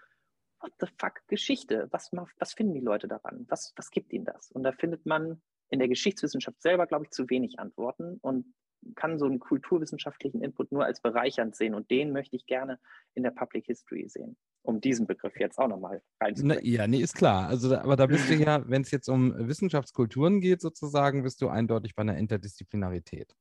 [0.61, 1.89] what the fuck, Geschichte?
[1.93, 3.47] Was, was finden die Leute daran?
[3.49, 4.51] Was, was gibt ihnen das?
[4.51, 8.47] Und da findet man in der Geschichtswissenschaft selber, glaube ich, zu wenig Antworten und
[8.95, 11.75] kann so einen kulturwissenschaftlichen Input nur als bereichernd sehen.
[11.75, 12.79] Und den möchte ich gerne
[13.15, 16.65] in der Public History sehen, um diesen Begriff jetzt auch nochmal reinzubringen.
[16.65, 17.49] ja, nee, ist klar.
[17.49, 21.49] Also, aber da bist du ja, wenn es jetzt um Wissenschaftskulturen geht, sozusagen, bist du
[21.49, 23.35] eindeutig bei einer Interdisziplinarität.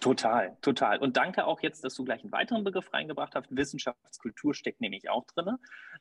[0.00, 0.98] Total, total.
[0.98, 3.54] Und danke auch jetzt, dass du gleich einen weiteren Begriff reingebracht hast.
[3.54, 5.56] Wissenschaftskultur steckt nämlich auch drin,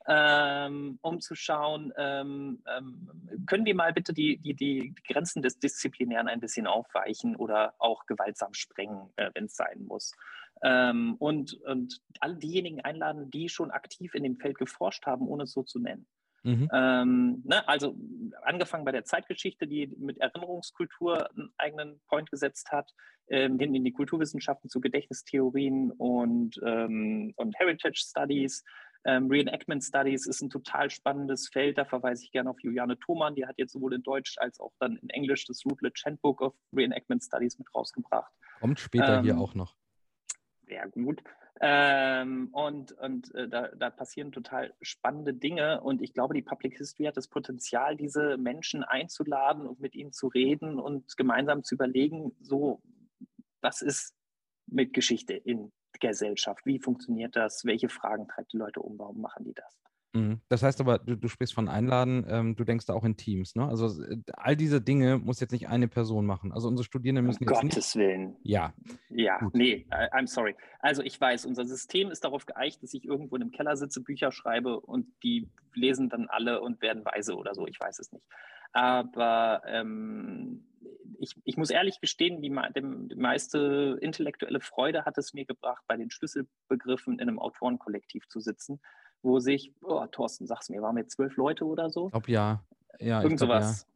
[0.08, 3.10] ähm, um zu schauen, ähm, ähm,
[3.46, 8.06] können wir mal bitte die, die, die Grenzen des Disziplinären ein bisschen aufweichen oder auch
[8.06, 10.14] gewaltsam sprengen, äh, wenn es sein muss.
[10.64, 15.44] Ähm, und, und alle diejenigen einladen, die schon aktiv in dem Feld geforscht haben, ohne
[15.44, 16.08] es so zu nennen.
[16.44, 16.70] Mhm.
[16.74, 17.96] Ähm, ne, also
[18.44, 22.92] angefangen bei der Zeitgeschichte, die mit Erinnerungskultur einen eigenen Point gesetzt hat,
[23.30, 28.64] ähm, hin in die Kulturwissenschaften zu Gedächtnistheorien und, ähm, und Heritage Studies.
[29.06, 33.34] Ähm, Reenactment Studies ist ein total spannendes Feld, da verweise ich gerne auf Juliane Thoman,
[33.34, 36.54] die hat jetzt sowohl in Deutsch als auch dann in Englisch das Routledge Handbook of
[36.76, 38.32] Reenactment Studies mit rausgebracht.
[38.60, 39.76] Kommt später hier ähm, auch noch.
[40.68, 41.24] Sehr gut.
[41.62, 45.82] Ähm, und und äh, da, da, passieren total spannende Dinge.
[45.82, 50.14] Und ich glaube, die Public History hat das Potenzial, diese Menschen einzuladen und mit ihnen
[50.14, 52.82] zu reden und gemeinsam zu überlegen, so,
[53.62, 54.16] was ist
[54.68, 56.66] mit Geschichte in Gesellschaft?
[56.66, 57.66] Wie funktioniert das?
[57.66, 58.98] Welche Fragen treibt die Leute um?
[58.98, 59.78] Warum machen die das?
[60.14, 60.42] Mhm.
[60.50, 63.56] Das heißt aber, du, du sprichst von Einladen, ähm, du denkst da auch in Teams,
[63.56, 63.68] ne?
[63.68, 66.52] Also äh, all diese Dinge muss jetzt nicht eine Person machen.
[66.52, 68.08] Also unsere Studierenden müssen um jetzt Gottes nicht...
[68.08, 68.36] Willen.
[68.42, 68.74] Ja.
[69.10, 69.54] Ja, Gut.
[69.54, 70.56] nee, I'm sorry.
[70.80, 74.02] Also ich weiß, unser System ist darauf geeicht, dass ich irgendwo in einem Keller sitze,
[74.02, 77.68] Bücher schreibe und die lesen dann alle und werden weise oder so.
[77.68, 78.26] Ich weiß es nicht.
[78.72, 80.66] Aber ähm,
[81.20, 85.98] ich, ich muss ehrlich gestehen, die, die meiste intellektuelle Freude hat es mir gebracht, bei
[85.98, 88.80] den Schlüsselbegriffen in einem Autorenkollektiv zu sitzen,
[89.22, 92.08] wo sich, oh, Thorsten, sag's mir, waren wir zwölf Leute oder so?
[92.08, 92.64] Ich glaube ja.
[93.00, 93.88] ja Irgend glaub, sowas.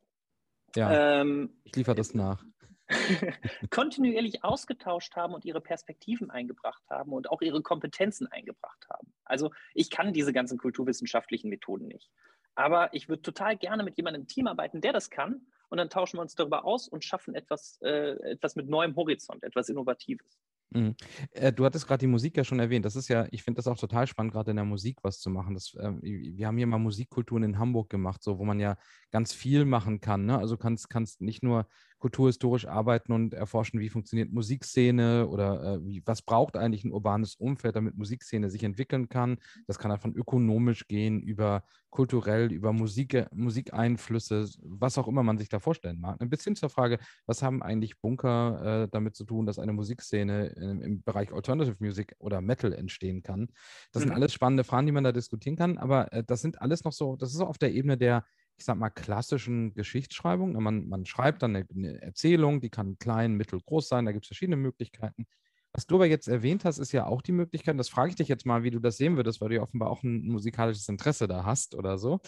[0.75, 1.21] Ja, ja.
[1.21, 2.43] Ähm, ich liefere das nach.
[3.69, 9.13] kontinuierlich ausgetauscht haben und ihre Perspektiven eingebracht haben und auch ihre Kompetenzen eingebracht haben.
[9.23, 12.11] Also ich kann diese ganzen kulturwissenschaftlichen Methoden nicht.
[12.55, 15.47] Aber ich würde total gerne mit jemandem im Team arbeiten, der das kann.
[15.69, 19.43] Und dann tauschen wir uns darüber aus und schaffen etwas, äh, etwas mit neuem Horizont,
[19.43, 20.37] etwas Innovatives.
[20.73, 20.95] Mhm.
[21.31, 22.85] Äh, du hattest gerade die Musik ja schon erwähnt.
[22.85, 25.29] Das ist ja, ich finde das auch total spannend, gerade in der Musik was zu
[25.29, 25.53] machen.
[25.53, 28.77] Das, äh, wir haben hier mal Musikkulturen in Hamburg gemacht, so wo man ja
[29.11, 30.25] ganz viel machen kann.
[30.25, 30.37] Ne?
[30.37, 31.67] Also kannst, kannst nicht nur
[32.03, 37.35] kulturhistorisch arbeiten und erforschen, wie funktioniert Musikszene oder äh, wie, was braucht eigentlich ein urbanes
[37.35, 39.37] Umfeld, damit Musikszene sich entwickeln kann.
[39.67, 45.37] Das kann halt von ökonomisch gehen, über kulturell, über Musik, Musikeinflüsse, was auch immer man
[45.37, 46.19] sich da vorstellen mag.
[46.19, 50.47] Ein bisschen zur Frage, was haben eigentlich Bunker äh, damit zu tun, dass eine Musikszene
[50.47, 53.47] im, im, Bereich Alternative Music oder Metal entstehen kann?
[53.93, 54.07] Das mhm.
[54.07, 56.91] sind alles spannende Fragen, die man da diskutieren kann, aber äh, das sind alles noch
[56.91, 58.25] so, das ist so auf der Ebene der
[58.57, 60.53] ich sag mal, klassischen Geschichtsschreibung.
[60.61, 64.25] Man, man schreibt dann eine, eine, Erzählung, die kann klein, mittel, groß sein, da gibt
[64.25, 65.25] es verschiedene Möglichkeiten.
[65.73, 68.27] Was du aber jetzt erwähnt hast, ist ja auch die Möglichkeit, das frage ich dich
[68.27, 71.27] jetzt mal, wie du das sehen würdest, weil du ja offenbar auch ein musikalisches Interesse
[71.27, 72.19] da hast oder so.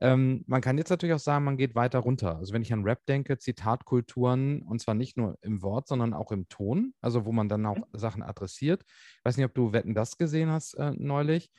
[0.00, 2.36] Ähm, man kann jetzt natürlich auch sagen, man geht weiter runter.
[2.36, 6.32] Also wenn ich an Rap denke, Zitatkulturen, und zwar nicht nur im Wort, sondern auch
[6.32, 7.84] im Ton, also wo man dann auch mhm.
[7.92, 8.84] Sachen adressiert.
[8.86, 11.50] Ich weiß nicht, ob du Wetten das gesehen hast äh, neulich.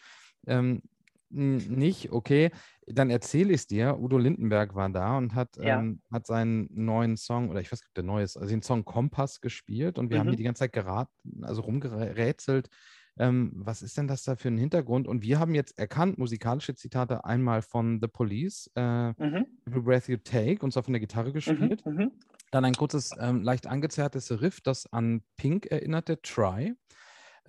[0.48, 0.82] Ähm,
[1.30, 2.52] nicht, okay,
[2.88, 4.00] dann erzähle ich es dir.
[4.00, 5.80] Udo Lindenberg war da und hat, ja.
[5.80, 8.86] ähm, hat seinen neuen Song, oder ich weiß nicht, der neue ist, also den Song
[8.86, 10.20] Kompass gespielt und wir mhm.
[10.20, 12.70] haben hier die ganze Zeit geraten, also rumgerätselt.
[13.18, 15.08] Ähm, was ist denn das da für ein Hintergrund?
[15.08, 19.46] Und wir haben jetzt erkannt, musikalische Zitate einmal von The Police, äh, mhm.
[19.66, 21.86] Every Breath You Take, und zwar von der Gitarre mhm, gespielt.
[21.86, 22.12] Mhm.
[22.52, 26.76] Dann ein kurzes, ähm, leicht angezerrtes Riff, das an Pink erinnerte, Try.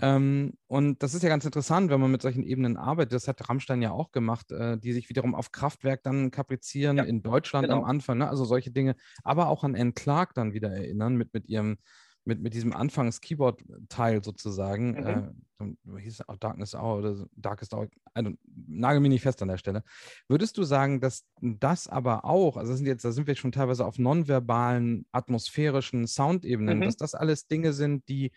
[0.00, 3.14] Ähm, und das ist ja ganz interessant, wenn man mit solchen Ebenen arbeitet.
[3.14, 7.04] Das hat Rammstein ja auch gemacht, äh, die sich wiederum auf Kraftwerk dann kaprizieren ja,
[7.04, 7.78] in Deutschland genau.
[7.78, 8.18] am Anfang.
[8.18, 8.28] Ne?
[8.28, 11.78] Also solche Dinge, aber auch an Anne Clark dann wieder erinnern mit, mit ihrem
[12.26, 15.76] mit, mit diesem Anfangs-Keyboard-Teil sozusagen, mhm.
[15.94, 18.32] äh, hieß es auch Darkness Hour oder Darkest Hour, also,
[18.66, 19.85] nagel mich nicht fest an der Stelle.
[20.28, 23.87] Würdest du sagen, dass das aber auch, also sind jetzt, da sind wir schon teilweise
[23.87, 26.82] auf nonverbalen, atmosphärischen Soundebenen, mhm.
[26.82, 28.32] dass das alles Dinge sind, die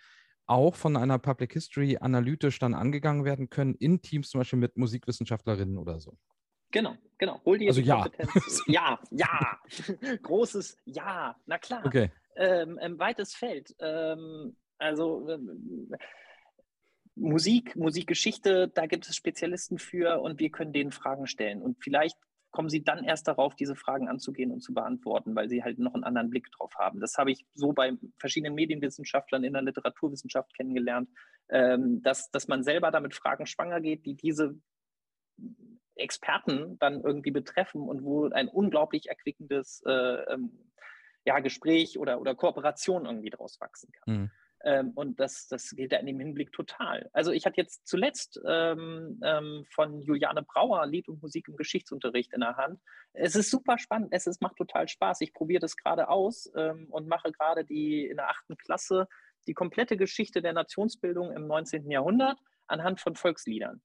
[0.50, 4.78] auch von einer Public History analytisch dann angegangen werden können, in Teams zum Beispiel mit
[4.78, 6.18] Musikwissenschaftlerinnen oder so.
[6.72, 7.42] Genau, genau.
[7.46, 8.04] Hol dir also die ja.
[8.04, 8.64] Kompetenz.
[8.68, 9.60] ja, ja.
[10.24, 11.86] Großes Ja, na klar.
[11.86, 12.12] Okay.
[12.36, 13.76] Ähm, ähm, weites Feld.
[13.80, 15.92] Ähm, also ähm,
[17.16, 21.62] Musik, Musikgeschichte, da gibt es Spezialisten für und wir können denen Fragen stellen.
[21.62, 22.18] Und vielleicht
[22.52, 25.94] kommen sie dann erst darauf, diese Fragen anzugehen und zu beantworten, weil sie halt noch
[25.94, 27.00] einen anderen Blick drauf haben.
[27.00, 31.10] Das habe ich so bei verschiedenen Medienwissenschaftlern in der Literaturwissenschaft kennengelernt,
[31.50, 34.56] ähm, dass, dass man selber damit Fragen schwanger geht, die diese
[35.96, 40.72] Experten dann irgendwie betreffen und wo ein unglaublich erquickendes äh, ähm,
[41.26, 44.32] ja, Gespräch oder, oder Kooperation irgendwie daraus wachsen kann.
[44.64, 47.10] Ähm, und das, das gilt da in dem Hinblick total.
[47.14, 52.34] Also ich hatte jetzt zuletzt ähm, ähm, von Juliane Brauer Lied und Musik im Geschichtsunterricht
[52.34, 52.80] in der Hand.
[53.14, 55.22] Es ist super spannend, es ist, macht total Spaß.
[55.22, 59.08] Ich probiere das gerade aus ähm, und mache gerade die in der achten Klasse
[59.48, 61.90] die komplette Geschichte der Nationsbildung im 19.
[61.90, 63.82] Jahrhundert anhand von Volksliedern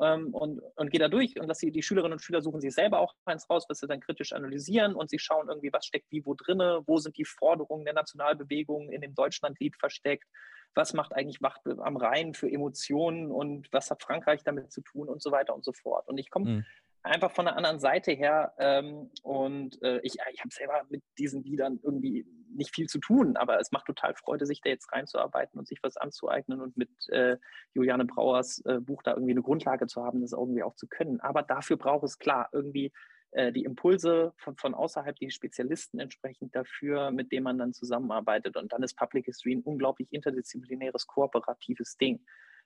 [0.00, 2.74] ähm, und, und gehe da durch und dass sie, die Schülerinnen und Schüler suchen sich
[2.74, 6.10] selber auch eins raus, was sie dann kritisch analysieren und sie schauen irgendwie, was steckt
[6.10, 10.28] wie wo drinne, wo sind die Forderungen der Nationalbewegung in dem Deutschlandlied versteckt,
[10.74, 15.08] was macht eigentlich Wacht am Rhein für Emotionen und was hat Frankreich damit zu tun
[15.08, 16.06] und so weiter und so fort.
[16.08, 16.64] Und ich komme mhm
[17.02, 18.54] einfach von der anderen Seite her.
[18.58, 23.36] Ähm, und äh, ich, ich habe selber mit diesen Liedern irgendwie nicht viel zu tun,
[23.36, 26.90] aber es macht total Freude, sich da jetzt reinzuarbeiten und sich was anzueignen und mit
[27.08, 27.36] äh,
[27.74, 31.20] Juliane Brauers äh, Buch da irgendwie eine Grundlage zu haben, das irgendwie auch zu können.
[31.20, 32.92] Aber dafür braucht es klar irgendwie
[33.32, 38.56] äh, die Impulse von, von außerhalb, die Spezialisten entsprechend dafür, mit denen man dann zusammenarbeitet.
[38.56, 42.24] Und dann ist Public History ein unglaublich interdisziplinäres, kooperatives Ding.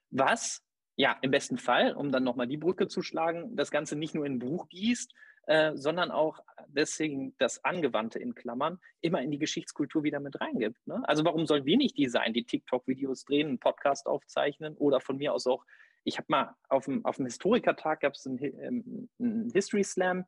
[0.09, 0.63] Was
[0.95, 4.25] ja, im besten Fall, um dann nochmal die Brücke zu schlagen, das Ganze nicht nur
[4.25, 5.13] in ein Buch gießt,
[5.45, 10.85] äh, sondern auch deswegen das Angewandte in Klammern immer in die Geschichtskultur wieder mit reingibt.
[10.87, 11.01] Ne?
[11.05, 15.17] Also warum sollen wir nicht die sein, die TikTok-Videos drehen, einen Podcast aufzeichnen oder von
[15.17, 15.65] mir aus auch,
[16.03, 20.25] ich habe mal auf dem, auf dem Historikertag gab es einen, ähm, einen, History Slam,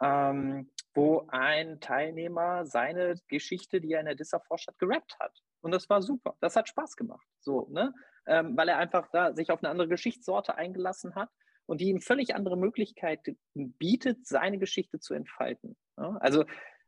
[0.00, 5.42] ähm, wo ein Teilnehmer seine Geschichte, die er in der DIS erforscht hat, gerappt hat.
[5.60, 6.36] Und das war super.
[6.40, 7.26] Das hat Spaß gemacht.
[7.40, 7.92] So, ne?
[8.26, 11.30] Ähm, weil er einfach da sich auf eine andere Geschichtssorte eingelassen hat
[11.66, 15.76] und die ihm völlig andere Möglichkeiten bietet, seine Geschichte zu entfalten.
[15.96, 16.16] Ja?
[16.20, 16.44] Also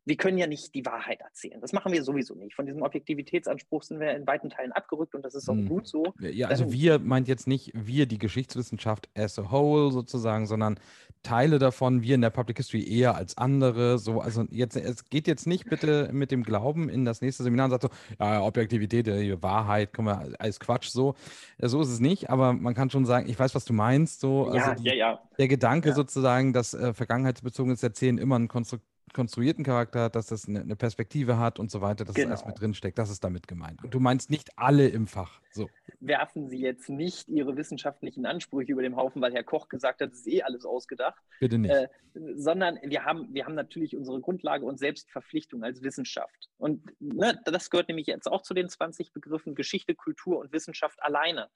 [0.07, 1.61] wir können ja nicht die Wahrheit erzählen.
[1.61, 2.55] Das machen wir sowieso nicht.
[2.55, 5.69] Von diesem Objektivitätsanspruch sind wir in weiten Teilen abgerückt und das ist auch Hm.
[5.69, 6.15] gut so.
[6.21, 10.79] Ja, also Dann- wir meint jetzt nicht wir, die Geschichtswissenschaft as a whole sozusagen, sondern
[11.25, 13.99] Teile davon, wir in der Public History eher als andere.
[13.99, 17.65] So, also jetzt, es geht jetzt nicht bitte mit dem Glauben in das nächste Seminar
[17.65, 17.89] und sagt so,
[18.21, 21.15] ja, Objektivität, äh, Wahrheit, können wir alles Quatsch, so.
[21.61, 24.45] So ist es nicht, aber man kann schon sagen, ich weiß, was du meinst, so.
[24.45, 25.21] Also ja, die, ja, ja.
[25.37, 25.95] der Gedanke Ja.
[25.97, 28.79] sozusagen, dass äh, vergangenheitsbezogenes Erzählen immer einen konstru
[29.13, 32.53] konstruierten Charakter hat, dass das eine, Perspektive hat und so weiter, dass das alles Genau.
[32.53, 33.83] mit drin steckt, das ist damit gemeint.
[33.83, 35.71] Und du meinst nicht alle im Fach, so.
[36.01, 40.13] Werfen Sie jetzt nicht Ihre wissenschaftlichen Ansprüche über den Haufen, weil Herr Koch gesagt hat,
[40.13, 41.21] es ist eh alles ausgedacht.
[41.41, 41.73] Bitte nicht.
[41.73, 41.89] Äh,
[42.35, 46.51] sondern wir haben, wir haben natürlich unsere Grundlage und Selbstverpflichtung als Wissenschaft.
[46.59, 51.03] Und ne, das gehört nämlich jetzt auch zu den 20 Begriffen Geschichte, Kultur und Wissenschaft
[51.03, 51.49] alleine.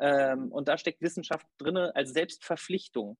[0.00, 3.16] Ähm, und da steckt Wissenschaft drin als Selbstverpflichtung.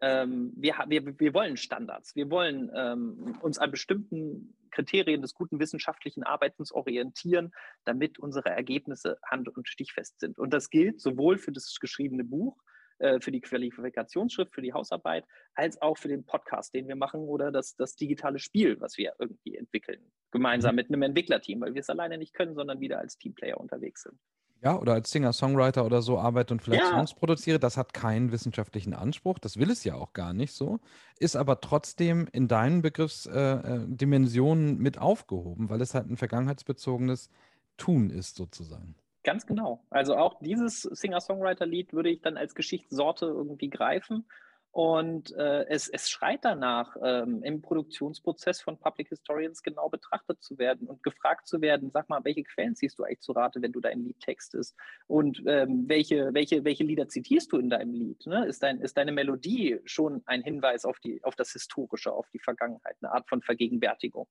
[0.00, 5.60] Ähm, wir, wir, wir wollen Standards, wir wollen ähm, uns an bestimmten Kriterien des guten
[5.60, 7.52] wissenschaftlichen Arbeitens orientieren,
[7.84, 10.38] damit unsere Ergebnisse hand- und stichfest sind.
[10.38, 12.56] Und das gilt sowohl für das geschriebene Buch,
[12.98, 17.20] äh, für die Qualifikationsschrift, für die Hausarbeit, als auch für den Podcast, den wir machen
[17.20, 21.80] oder das, das digitale Spiel, was wir irgendwie entwickeln, gemeinsam mit einem Entwicklerteam, weil wir
[21.80, 24.18] es alleine nicht können, sondern wieder als Teamplayer unterwegs sind.
[24.62, 26.90] Ja, oder als Singer-Songwriter oder so arbeite und vielleicht Ja.
[26.90, 30.78] Songs produziere, das hat keinen wissenschaftlichen Anspruch, das will es ja auch gar nicht so,
[31.18, 37.28] ist aber trotzdem in deinen Begriffsdimensionen äh, Dimensionen mit aufgehoben, weil es halt ein vergangenheitsbezogenes
[37.76, 38.94] Tun ist sozusagen.
[39.24, 39.84] Ganz genau.
[39.90, 44.26] Also auch dieses Singer-Songwriter-Lied würde ich dann als Geschichtssorte irgendwie greifen.
[44.72, 50.56] Und äh, es, es schreit danach, ähm, im Produktionsprozess von Public Historians genau betrachtet zu
[50.56, 53.72] werden und gefragt zu werden, sag mal, welche Quellen ziehst du eigentlich zu Rate, wenn
[53.72, 54.74] du dein Lied textest?
[55.06, 58.26] Und ähm, welche, welche, welche Lieder zitierst du in deinem Lied?
[58.26, 58.46] Ne?
[58.46, 62.38] Ist, dein, ist deine Melodie schon ein Hinweis auf, die, auf das Historische, auf die
[62.40, 64.26] Vergangenheit, eine Art von Vergegenwärtigung?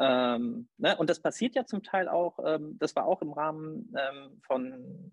[0.00, 0.96] Ähm, ne?
[0.96, 5.12] Und das passiert ja zum Teil auch, ähm, das war auch im Rahmen ähm, von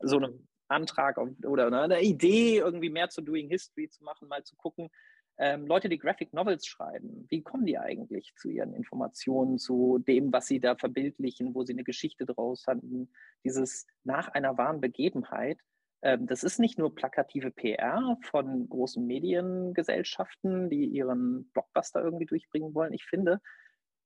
[0.00, 4.42] so einem Antrag oder ne, einer Idee, irgendwie mehr zu Doing History zu machen, mal
[4.42, 4.90] zu gucken,
[5.38, 10.32] ähm, Leute, die Graphic Novels schreiben, wie kommen die eigentlich zu ihren Informationen, zu dem,
[10.32, 13.10] was sie da verbildlichen, wo sie eine Geschichte draus hatten,
[13.44, 15.58] dieses nach einer wahren Begebenheit.
[16.02, 22.74] Ähm, das ist nicht nur plakative PR von großen Mediengesellschaften, die ihren Blockbuster irgendwie durchbringen
[22.74, 22.92] wollen.
[22.92, 23.40] Ich finde,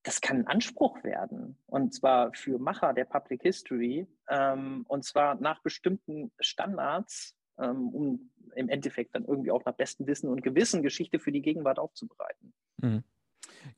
[0.07, 1.59] das kann ein Anspruch werden.
[1.67, 4.07] Und zwar für Macher der Public History.
[4.29, 10.07] Ähm, und zwar nach bestimmten Standards, ähm, um im Endeffekt dann irgendwie auch nach bestem
[10.07, 12.55] Wissen und Gewissen Geschichte für die Gegenwart aufzubereiten.
[12.77, 13.03] Mhm.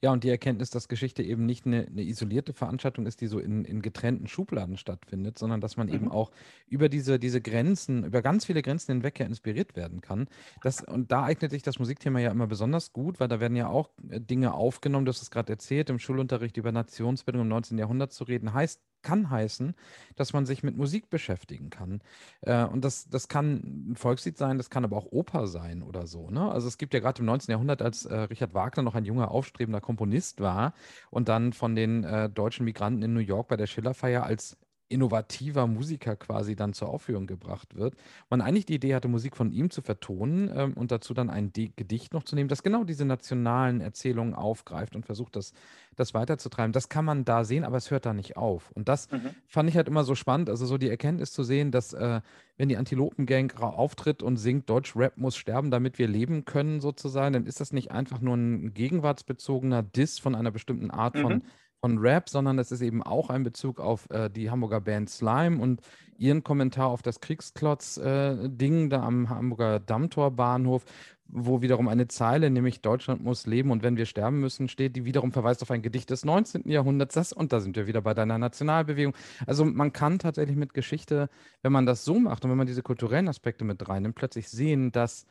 [0.03, 3.39] Ja, und die Erkenntnis, dass Geschichte eben nicht eine, eine isolierte Veranstaltung ist, die so
[3.39, 6.13] in, in getrennten Schubladen stattfindet, sondern dass man eben Mhm.
[6.13, 6.31] auch
[6.67, 10.29] über diese, diese Grenzen, über ganz viele Grenzen hinweg ja inspiriert werden kann.
[10.63, 13.69] Das, und da eignet sich das Musikthema ja immer besonders gut, weil da werden ja
[13.69, 17.79] auch äh, Dinge aufgenommen, du hast es gerade erzählt, im Schulunterricht über Nationsbildung im 19.
[17.79, 19.75] Jahrhundert zu reden, heißt, kann heißen,
[20.17, 22.01] dass man sich mit Musik beschäftigen kann.
[22.43, 26.07] Äh, und das, das kann ein Volkslied sein, das kann aber auch Oper sein oder
[26.07, 26.31] so.
[26.31, 26.51] Ne?
[26.51, 27.53] Also es gibt ja gerade im 19.
[27.53, 30.75] Jahrhundert, als äh, Richard Wagner noch ein junger, aufstrebender Komponist war
[31.11, 34.57] und dann von den äh, deutschen Migranten in New York bei der Schillerfeier als
[34.89, 37.95] innovativer Musiker quasi dann zur Aufführung gebracht wird.
[38.31, 41.53] Man eigentlich die Idee hatte, Musik von ihm zu vertonen ähm, und dazu dann ein
[41.53, 45.53] D Gedicht noch zu nehmen, das genau diese nationalen Erzählungen aufgreift und versucht, das,
[45.97, 46.73] das weiterzutreiben.
[46.73, 48.71] Das kann man da sehen, aber es hört da nicht auf.
[48.73, 49.35] Und das Mhm.
[49.47, 52.21] fand ich halt immer so spannend, also so die Erkenntnis zu sehen, dass äh,
[52.57, 57.47] wenn die Antilopengang auftritt und singt, Deutsch-Rap muss sterben, damit wir leben können sozusagen, dann
[57.47, 61.19] ist das nicht einfach nur ein gegenwartsbezogener Diss von einer bestimmten Art Mhm.
[61.19, 61.43] von
[61.85, 65.81] Rap, sondern das ist eben auch ein Bezug auf äh, die Hamburger Band Slime und
[66.19, 70.85] ihren Kommentar auf das Kriegsklotz-Ding da am Hamburger Dammtorbahnhof,
[71.29, 75.05] wo wiederum eine Zeile, nämlich Deutschland muss leben und wenn wir sterben müssen, steht, die
[75.05, 76.69] wiederum verweist auf ein Gedicht des 19.
[76.69, 77.15] Jahrhunderts.
[77.15, 79.15] Das, und da sind wir wieder bei deiner Nationalbewegung.
[79.47, 81.29] Also man kann tatsächlich mit Geschichte,
[81.63, 84.91] wenn man das so macht und wenn man diese kulturellen Aspekte mit reinnimmt, plötzlich sehen,
[84.91, 85.27] dass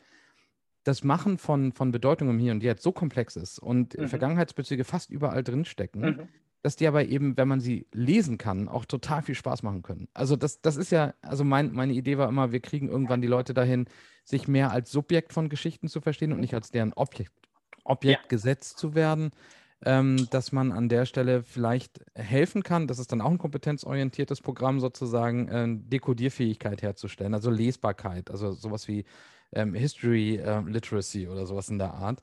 [0.87, 4.07] das Machen von, von Bedeutung im Hier und Jetzt so komplex ist und Mhm.
[4.07, 6.27] Vergangenheitsbezüge fast überall drinstecken, Mhm.
[6.63, 10.07] dass die aber eben, wenn man sie lesen kann, auch total viel Spaß machen können.
[10.13, 13.27] Also das, das ist ja, also mein, meine Idee war immer, wir kriegen irgendwann die
[13.27, 13.85] Leute dahin,
[14.23, 17.31] sich mehr als Subjekt von Geschichten zu verstehen und nicht als deren Objekt,
[17.83, 19.31] Objekt gesetzt zu werden.
[19.85, 24.41] Ähm, dass man an der Stelle vielleicht helfen kann, das ist dann auch ein kompetenzorientiertes
[24.41, 29.05] Programm sozusagen, äh, Dekodierfähigkeit herzustellen, also Lesbarkeit, also sowas wie
[29.53, 32.21] ähm, History äh, Literacy oder sowas in der Art.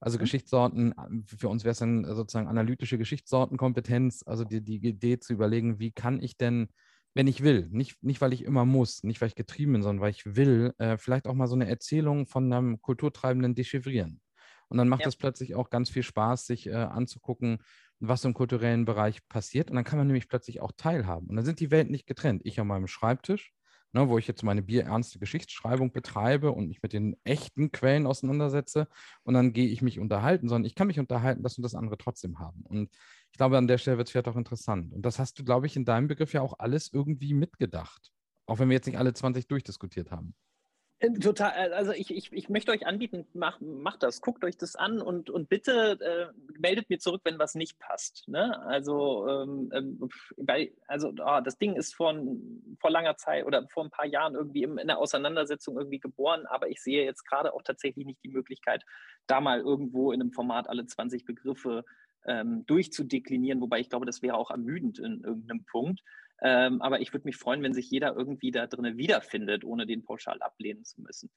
[0.00, 0.22] Also Mhm.
[0.22, 5.32] Geschichtssorten, äh, für uns wäre es dann sozusagen analytische Geschichtssortenkompetenz, also die, die Idee zu
[5.32, 6.68] überlegen, wie kann ich denn,
[7.14, 10.00] wenn ich will, nicht, nicht weil ich immer muss, nicht weil ich getrieben bin, sondern
[10.02, 14.20] weil ich will, äh, vielleicht auch mal so eine Erzählung von einem Kulturtreibenden dechiffrieren.
[14.68, 17.58] Und dann macht es plötzlich auch ganz viel Spaß, sich äh, anzugucken,
[18.00, 19.70] was im kulturellen Bereich passiert.
[19.70, 21.28] Und dann kann man nämlich plötzlich auch teilhaben.
[21.28, 22.42] Und dann sind die Welten nicht getrennt.
[22.44, 23.52] Ich an meinem Schreibtisch,
[23.92, 28.88] ne, wo ich jetzt meine bierernste Geschichtsschreibung betreibe und mich mit den echten Quellen auseinandersetze.
[29.22, 31.98] Und dann gehe ich mich unterhalten, sondern ich kann mich unterhalten, das und das andere
[31.98, 32.62] trotzdem haben.
[32.62, 32.90] Und
[33.30, 34.92] ich glaube, an der Stelle wird es vielleicht auch interessant.
[34.92, 38.12] Und das hast du, glaube ich, in deinem Begriff ja auch alles irgendwie mitgedacht.
[38.46, 40.34] Auch wenn wir jetzt nicht alle 20 durchdiskutiert haben.
[41.02, 44.56] Äh, total, äh, also ich, ich, ich möchte euch anbieten, macht mach das, guckt euch
[44.56, 48.28] das an und, und bitte äh, meldet mir zurück, wenn was nicht passt.
[48.28, 48.64] Ne?
[48.66, 52.14] Also, ähm, ähm bei, also oh, das Ding ist vor,
[52.78, 56.46] vor langer Zeit oder vor ein paar Jahren irgendwie in, in der Auseinandersetzung irgendwie geboren,
[56.46, 58.84] aber ich sehe jetzt gerade auch tatsächlich nicht die Möglichkeit,
[59.26, 61.84] da mal irgendwo in einem Format alle 20 Begriffe
[62.26, 66.00] ähm, durchzudeklinieren, wobei ich glaube, das wäre auch ermüdend in irgendeinem Punkt.
[66.44, 70.02] Ähm, aber ich würde mich freuen, wenn sich jeder irgendwie da drin wiederfindet, ohne den
[70.02, 71.30] pauschal ablehnen zu müssen.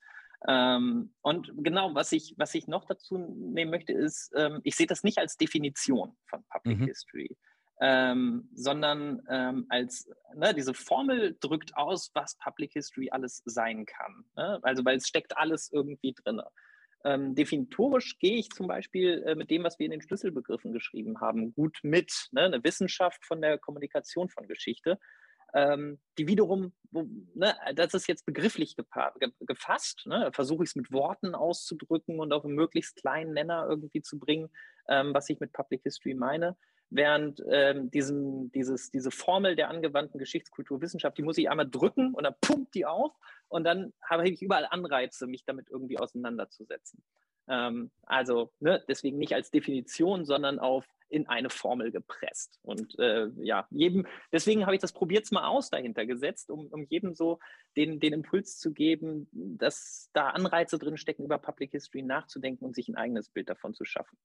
[0.48, 4.88] Ähm, und genau, was ich, was ich noch dazu nehmen möchte, ist, ähm, ich sehe
[4.88, 6.86] das nicht als Definition von Public mhm.
[6.86, 7.38] History.
[7.82, 14.24] Ähm, sondern ähm, als ne, diese Formel drückt aus, was Public History alles sein kann.
[14.38, 14.60] Ne?
[14.64, 16.42] Also weil es steckt alles irgendwie drin.
[17.06, 21.22] Ähm, definitorisch gehe ich zum Beispiel äh, mit dem, was wir in den Schlüsselbegriffen geschrieben
[21.22, 22.30] haben, gut mit.
[22.32, 22.42] Ne?
[22.42, 24.98] Eine Wissenschaft von der Kommunikation von Geschichte,
[25.54, 28.86] ähm, die wiederum, wo, ne, das ist jetzt begrifflich ge
[29.42, 30.32] gefasst, ne?
[30.34, 34.50] versuche ich es mit Worten auszudrücken und auf einen möglichst kleinen Nenner irgendwie zu bringen,
[34.90, 36.58] ähm, was ich mit Public History meine.
[36.90, 42.24] Während ähm, diesem, dieses, diese Formel der angewandten Geschichtskulturwissenschaft, die muss ich einmal drücken und
[42.24, 43.12] dann pumpt die auf
[43.48, 47.04] und dann habe ich überall Anreize, mich damit irgendwie auseinanderzusetzen.
[47.48, 52.60] Ähm, also ne, deswegen nicht als Definition, sondern auf in eine Formel gepresst.
[52.64, 56.86] Und äh, ja, jedem, deswegen habe ich das probiert's mal aus dahinter gesetzt, um, um
[56.90, 57.40] jedem so
[57.78, 62.76] den, den Impuls zu geben, dass da Anreize drin stecken, über Public History nachzudenken und
[62.76, 64.18] sich ein eigenes Bild davon zu schaffen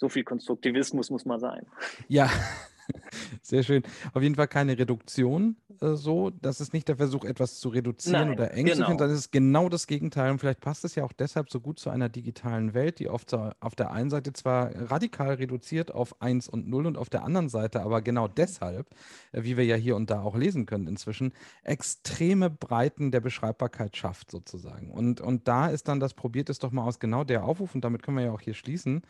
[0.00, 1.66] so viel Konstruktivismus muss mal sein.
[2.08, 2.30] Ja,
[3.42, 3.82] sehr schön.
[4.12, 6.30] Auf jeden Fall keine Reduktion äh, so.
[6.30, 8.76] Das ist nicht der Versuch, etwas zu reduzieren Nein, oder eng genau.
[8.76, 8.98] zu finden.
[8.98, 10.30] Das ist genau das Gegenteil.
[10.30, 13.34] Und vielleicht passt es ja auch deshalb so gut zu einer digitalen Welt, die oft
[13.34, 17.48] auf der einen Seite zwar radikal reduziert auf 1 und 0 und auf der anderen
[17.48, 18.88] Seite, aber genau deshalb,
[19.32, 23.96] äh, wie wir ja hier und da auch lesen können inzwischen, extreme Breiten der Beschreibbarkeit
[23.96, 24.90] schafft sozusagen.
[24.90, 27.84] Und, und da ist dann das, probiert es doch mal aus, genau der Aufruf, und
[27.84, 29.02] damit können wir ja auch hier schließen,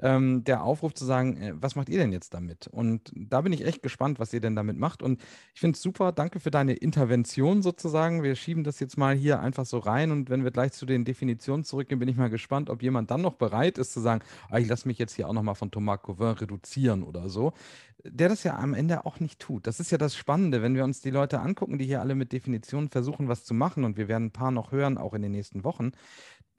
[0.00, 2.66] ähm, der Aufruf zu sagen, äh, was macht ihr denn jetzt damit?
[2.68, 5.02] Und da bin ich echt gespannt, was ihr denn damit macht.
[5.02, 5.20] Und
[5.54, 8.22] ich finde es super, danke für deine Intervention sozusagen.
[8.22, 11.04] Wir schieben das jetzt mal hier einfach so rein und wenn wir gleich zu den
[11.04, 14.58] Definitionen zurückgehen, bin ich mal gespannt, ob jemand dann noch bereit ist zu sagen, ah,
[14.58, 17.52] ich lasse mich jetzt hier auch nochmal von Thomas Couvin reduzieren oder so.
[18.04, 19.66] Der das ja am Ende auch nicht tut.
[19.66, 22.32] Das ist ja das Spannende, wenn wir uns die Leute angucken, die hier alle mit
[22.32, 25.32] Definitionen versuchen, was zu machen und wir werden ein paar noch hören, auch in den
[25.32, 25.90] nächsten Wochen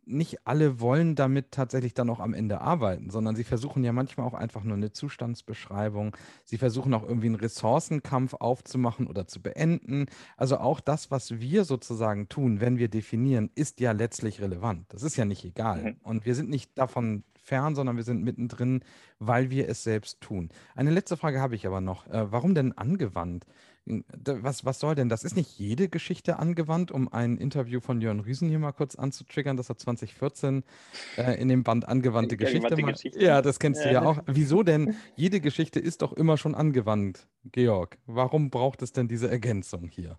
[0.09, 4.25] nicht alle wollen damit tatsächlich dann auch am Ende arbeiten, sondern sie versuchen ja manchmal
[4.25, 6.15] auch einfach nur eine Zustandsbeschreibung.
[6.45, 10.07] Sie versuchen auch irgendwie einen Ressourcenkampf aufzumachen oder zu beenden.
[10.37, 14.85] Also auch das, was wir sozusagen tun, wenn wir definieren, ist ja letztlich relevant.
[14.89, 15.83] Das ist ja nicht egal.
[15.83, 15.95] Mhm.
[16.03, 18.81] Und wir sind nicht davon fern, sondern wir sind mittendrin,
[19.17, 20.49] weil wir es selbst tun.
[20.75, 22.07] Eine letzte Frage habe ich aber noch.
[22.07, 23.45] Äh, warum denn angewandt?
[24.23, 25.09] Was, was soll denn?
[25.09, 28.95] Das ist nicht jede Geschichte angewandt, um ein Interview von Jörn Rüsen hier mal kurz
[28.95, 30.63] anzutriggern, das er 2014
[31.17, 33.03] äh, in dem Band Angewandte Geschichte macht.
[33.15, 34.19] Ja, das kennst du ja auch.
[34.27, 34.95] Wieso denn?
[35.15, 37.97] Jede Geschichte ist doch immer schon angewandt, Georg.
[38.05, 40.17] Warum braucht es denn diese Ergänzung hier?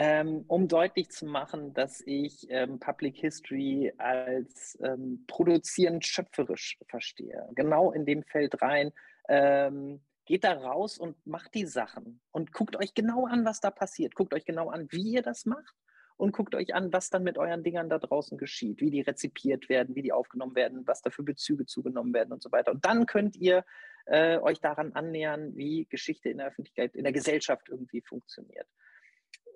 [0.00, 7.48] Ähm, um deutlich zu machen, dass ich ähm, Public History als ähm, produzierend schöpferisch verstehe.
[7.56, 8.92] Genau in dem Feld rein.
[9.28, 13.70] Ähm, geht da raus und macht die Sachen und guckt euch genau an, was da
[13.70, 14.14] passiert.
[14.14, 15.74] Guckt euch genau an, wie ihr das macht
[16.18, 19.70] und guckt euch an, was dann mit euren Dingern da draußen geschieht, wie die rezipiert
[19.70, 22.72] werden, wie die aufgenommen werden, was da für Bezüge zugenommen werden und so weiter.
[22.72, 23.64] Und dann könnt ihr
[24.04, 28.68] äh, euch daran annähern, wie Geschichte in der Öffentlichkeit, in der Gesellschaft irgendwie funktioniert.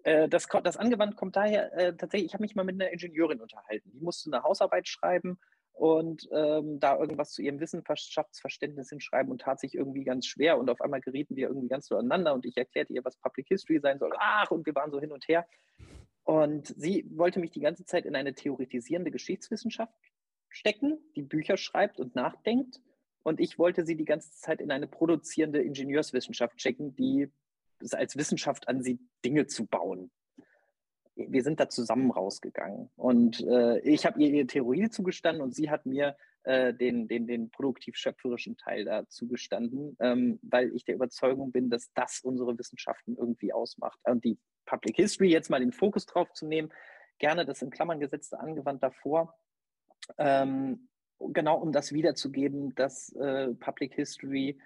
[0.05, 3.43] Äh, das, das angewandt kommt daher äh, tatsächlich, ich habe mich mal mit einer Ingenieurin
[3.43, 3.91] unterhalten.
[3.93, 5.39] Die musste eine Hausarbeit schreiben
[5.73, 10.70] und ähm, da irgendwas zu ihrem Wissenschaftsverständnis hinschreiben und tat sich irgendwie ganz schwer und
[10.70, 13.99] auf einmal gerieten wir irgendwie ganz zueinander und ich erklärte ihr, was Public History sein
[13.99, 14.12] soll.
[14.18, 15.47] Ach, und wir waren so hin und her.
[16.25, 19.93] Und sie wollte mich die ganze Zeit in eine theoretisierende Geschichtswissenschaft
[20.49, 22.81] stecken, die Bücher schreibt und nachdenkt.
[23.25, 27.29] Und ich wollte sie die ganze Zeit in eine produzierende Ingenieurswissenschaft stecken, die
[27.81, 30.12] es als Wissenschaft ansieht, Dinge zu bauen
[31.29, 32.91] wir sind da zusammen rausgegangen.
[32.97, 37.27] Und äh, ich habe ihr ihre Theorie zugestanden und sie hat mir äh, den, den,
[37.27, 43.16] den produktiv-schöpferischen Teil da zugestanden, ähm, weil ich der Überzeugung bin, dass das unsere Wissenschaften
[43.16, 43.99] irgendwie ausmacht.
[44.05, 46.73] Und die Public History, jetzt mal den Fokus drauf zu nehmen,
[47.18, 49.35] gerne das in Klammern gesetzte angewandt davor.
[50.18, 50.89] Ähm,
[51.20, 54.59] genau um das wiederzugeben, dass äh, Public History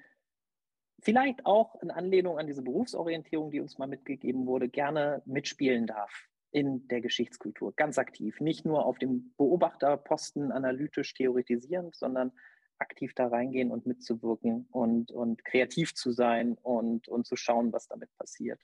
[1.01, 6.27] vielleicht auch in Anlehnung an diese Berufsorientierung, die uns mal mitgegeben wurde, gerne mitspielen darf
[6.51, 8.41] in der Geschichtskultur, ganz aktiv.
[8.41, 12.33] Nicht nur auf dem Beobachterposten analytisch theoretisieren, sondern
[12.79, 17.89] aktiv da reingehen und mitzuwirken und, und kreativ zu sein und, und zu schauen, was
[17.89, 18.61] damit passiert.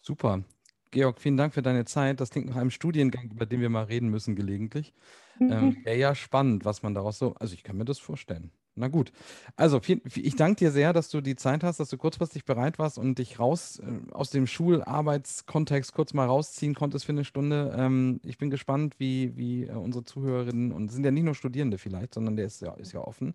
[0.00, 0.44] Super.
[0.90, 2.20] Georg, vielen Dank für deine Zeit.
[2.20, 4.94] Das klingt nach einem Studiengang, über den wir mal reden müssen gelegentlich.
[5.40, 7.34] Ähm, Wäre ja spannend, was man daraus so.
[7.34, 8.50] Also ich kann mir das vorstellen.
[8.78, 9.12] Na gut.
[9.56, 12.78] Also, viel, ich danke dir sehr, dass du die Zeit hast, dass du kurzfristig bereit
[12.78, 17.74] warst und dich raus äh, aus dem Schularbeitskontext kurz mal rausziehen konntest für eine Stunde.
[17.76, 21.78] Ähm, ich bin gespannt, wie, wie äh, unsere Zuhörerinnen, und sind ja nicht nur Studierende
[21.78, 23.34] vielleicht, sondern der ist ja, ist ja offen,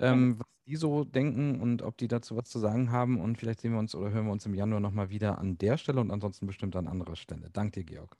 [0.00, 3.20] ähm, was die so denken und ob die dazu was zu sagen haben.
[3.20, 5.76] Und vielleicht sehen wir uns oder hören wir uns im Januar nochmal wieder an der
[5.76, 7.50] Stelle und ansonsten bestimmt an anderer Stelle.
[7.52, 8.16] Danke dir, Georg.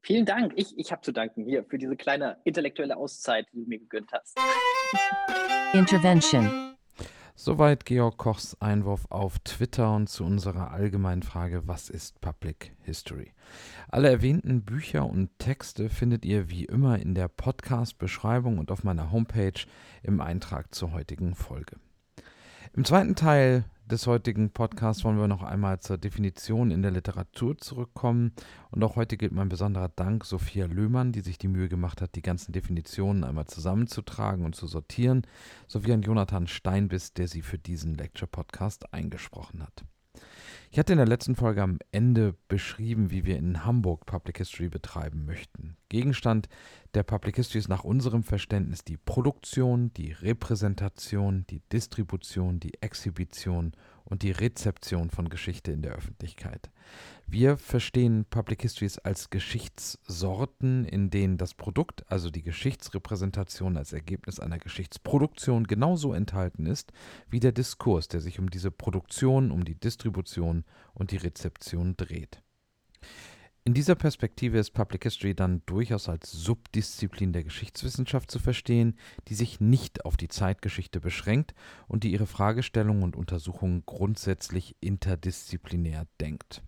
[0.00, 0.52] Vielen Dank.
[0.56, 4.10] Ich, ich habe zu danken hier für diese kleine intellektuelle Auszeit, die du mir gegönnt
[4.12, 4.38] hast.
[5.74, 6.76] Intervention.
[7.34, 13.32] Soweit Georg Kochs Einwurf auf Twitter und zu unserer allgemeinen Frage, was ist Public History?
[13.88, 19.10] Alle erwähnten Bücher und Texte findet ihr wie immer in der Podcast-Beschreibung und auf meiner
[19.10, 19.64] Homepage
[20.02, 21.76] im Eintrag zur heutigen Folge.
[22.74, 27.58] Im zweiten Teil des heutigen Podcasts wollen wir noch einmal zur Definition in der Literatur
[27.58, 28.32] zurückkommen.
[28.70, 32.14] Und auch heute gilt mein besonderer Dank Sophia Löhmann, die sich die Mühe gemacht hat,
[32.14, 35.26] die ganzen Definitionen einmal zusammenzutragen und zu sortieren,
[35.68, 39.84] sowie an Jonathan Steinbiss, der sie für diesen Lecture-Podcast eingesprochen hat.
[40.74, 44.70] Ich hatte in der letzten Folge am Ende beschrieben, wie wir in Hamburg Public History
[44.70, 45.76] betreiben möchten.
[45.90, 46.48] Gegenstand
[46.94, 53.72] der Public History ist nach unserem Verständnis die Produktion, die Repräsentation, die Distribution, die Exhibition
[54.12, 56.70] und die Rezeption von Geschichte in der Öffentlichkeit.
[57.26, 64.38] Wir verstehen Public Histories als Geschichtssorten, in denen das Produkt, also die Geschichtsrepräsentation als Ergebnis
[64.38, 66.92] einer Geschichtsproduktion genauso enthalten ist
[67.30, 72.42] wie der Diskurs, der sich um diese Produktion, um die Distribution und die Rezeption dreht.
[73.64, 78.96] In dieser Perspektive ist Public History dann durchaus als Subdisziplin der Geschichtswissenschaft zu verstehen,
[79.28, 81.54] die sich nicht auf die Zeitgeschichte beschränkt
[81.86, 86.62] und die ihre Fragestellungen und Untersuchungen grundsätzlich interdisziplinär denkt.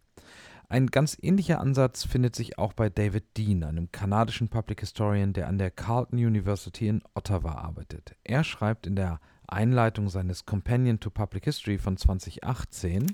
[0.69, 5.49] Ein ganz ähnlicher Ansatz findet sich auch bei David Dean, einem kanadischen Public Historian, der
[5.49, 8.15] an der Carleton University in Ottawa arbeitet.
[8.23, 9.19] Er schreibt in der
[9.49, 13.07] Einleitung seines Companion to Public History von 2018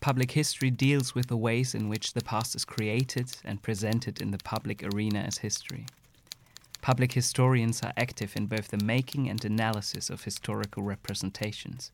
[0.00, 4.30] Public history deals with the ways in which the past is created and presented in
[4.30, 5.84] the public arena as history.
[6.80, 11.92] Public historians are active in both the making and analysis of historical representations.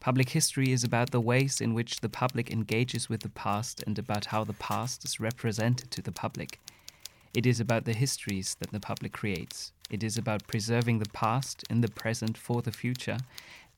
[0.00, 3.98] Public history is about the ways in which the public engages with the past and
[3.98, 6.58] about how the past is represented to the public.
[7.34, 9.72] It is about the histories that the public creates.
[9.90, 13.18] It is about preserving the past in the present for the future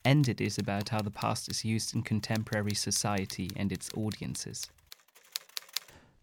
[0.04, 4.70] and it is about how the past is used in contemporary society and its audiences.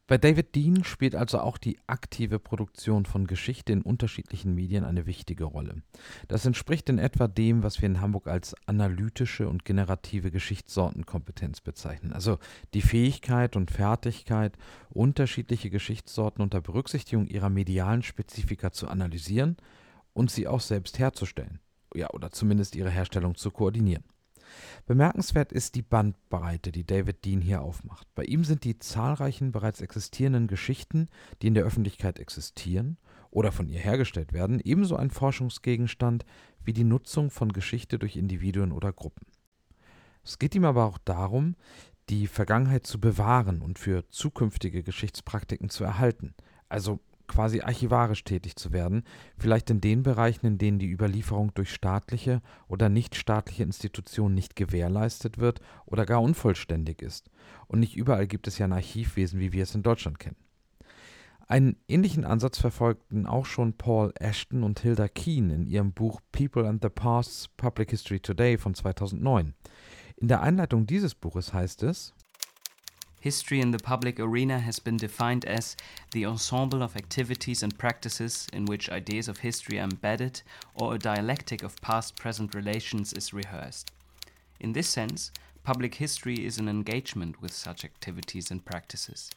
[0.08, 5.06] Bei David Dean spielt also auch die aktive Produktion von Geschichte in unterschiedlichen Medien eine
[5.06, 5.84] wichtige Rolle.
[6.30, 12.14] Das entspricht in etwa dem, was wir in Hamburg als analytische und generative Geschichtssortenkompetenz bezeichnen.
[12.14, 12.40] Also
[12.74, 14.58] die Fähigkeit und Fertigkeit,
[14.90, 19.58] unterschiedliche Geschichtssorten unter Berücksichtigung ihrer medialen Spezifika zu analysieren
[20.14, 21.60] und sie auch selbst herzustellen
[21.98, 24.04] ja, oder zumindest ihre Herstellung zu koordinieren.
[24.86, 28.08] Bemerkenswert ist die Bandbreite, die David Dean hier aufmacht.
[28.16, 31.10] Bei ihm sind die zahlreichen bereits existierenden Geschichten,
[31.42, 32.98] die in der Öffentlichkeit existieren
[33.30, 36.26] oder von ihr hergestellt werden, ebenso ein Forschungsgegenstand
[36.64, 39.28] wie die Nutzung von Geschichte durch Individuen oder Gruppen.
[40.24, 41.56] Es geht ihm aber auch darum,
[42.10, 46.34] die Vergangenheit zu bewahren und für zukünftige Geschichtspraktiken zu erhalten,
[46.70, 49.04] also quasi archivarisch tätig zu werden,
[49.38, 55.38] vielleicht in den Bereichen, in denen die Überlieferung durch staatliche oder nichtstaatliche Institutionen nicht gewährleistet
[55.38, 57.30] wird oder gar unvollständig ist.
[57.68, 60.38] Und nicht überall gibt es ja ein Archivwesen, wie wir es in Deutschland kennen.
[61.50, 66.68] Einen ähnlichen Ansatz verfolgten auch schon Paul Ashton und Hilda Keen in ihrem Buch People
[66.68, 69.54] and the Past's Public History Today von 2009.
[70.18, 72.14] In der Einleitung dieses Buches heißt es,
[73.28, 75.76] History in the public arena has been defined as
[76.12, 80.42] the ensemble of activities and practices in which ideas of history are embedded
[80.74, 83.92] or a dialectic of past present relations is rehearsed.
[84.62, 85.34] In this sense,
[85.66, 89.30] public history is an engagement with such activities and practices.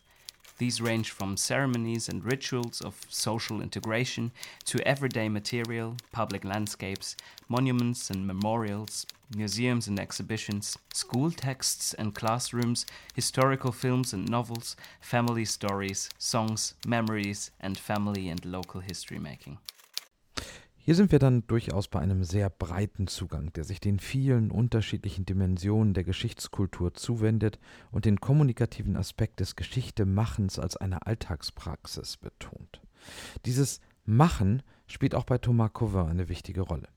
[0.61, 4.30] These range from ceremonies and rituals of social integration
[4.66, 7.16] to everyday material, public landscapes,
[7.48, 12.84] monuments and memorials, museums and exhibitions, school texts and classrooms,
[13.14, 19.56] historical films and novels, family stories, songs, memories, and family and local history making.
[20.91, 25.24] Hier sind wir dann durchaus bei einem sehr breiten Zugang, der sich den vielen unterschiedlichen
[25.24, 27.61] Dimensionen der Geschichtskultur zuwendet
[27.93, 32.80] und den kommunikativen Aspekt des Geschichtemachens als eine Alltagspraxis betont.
[33.47, 36.88] Dieses Machen spielt auch bei Thomas Cauvin eine wichtige Rolle.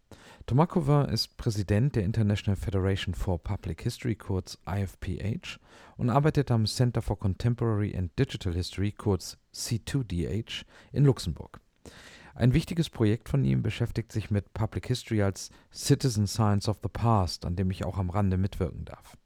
[0.48, 5.60] Thomas Cauvin ist Präsident der International Federation for Public History, kurz IFPH,
[5.98, 11.60] und arbeitet am Center for Contemporary and Digital History, kurz C2DH, in Luxemburg.
[12.36, 16.90] Ein wichtiges Projekt von ihm beschäftigt sich mit Public History als Citizen Science of the
[16.90, 19.18] Past, an dem ich auch am Rande mitwirken darf.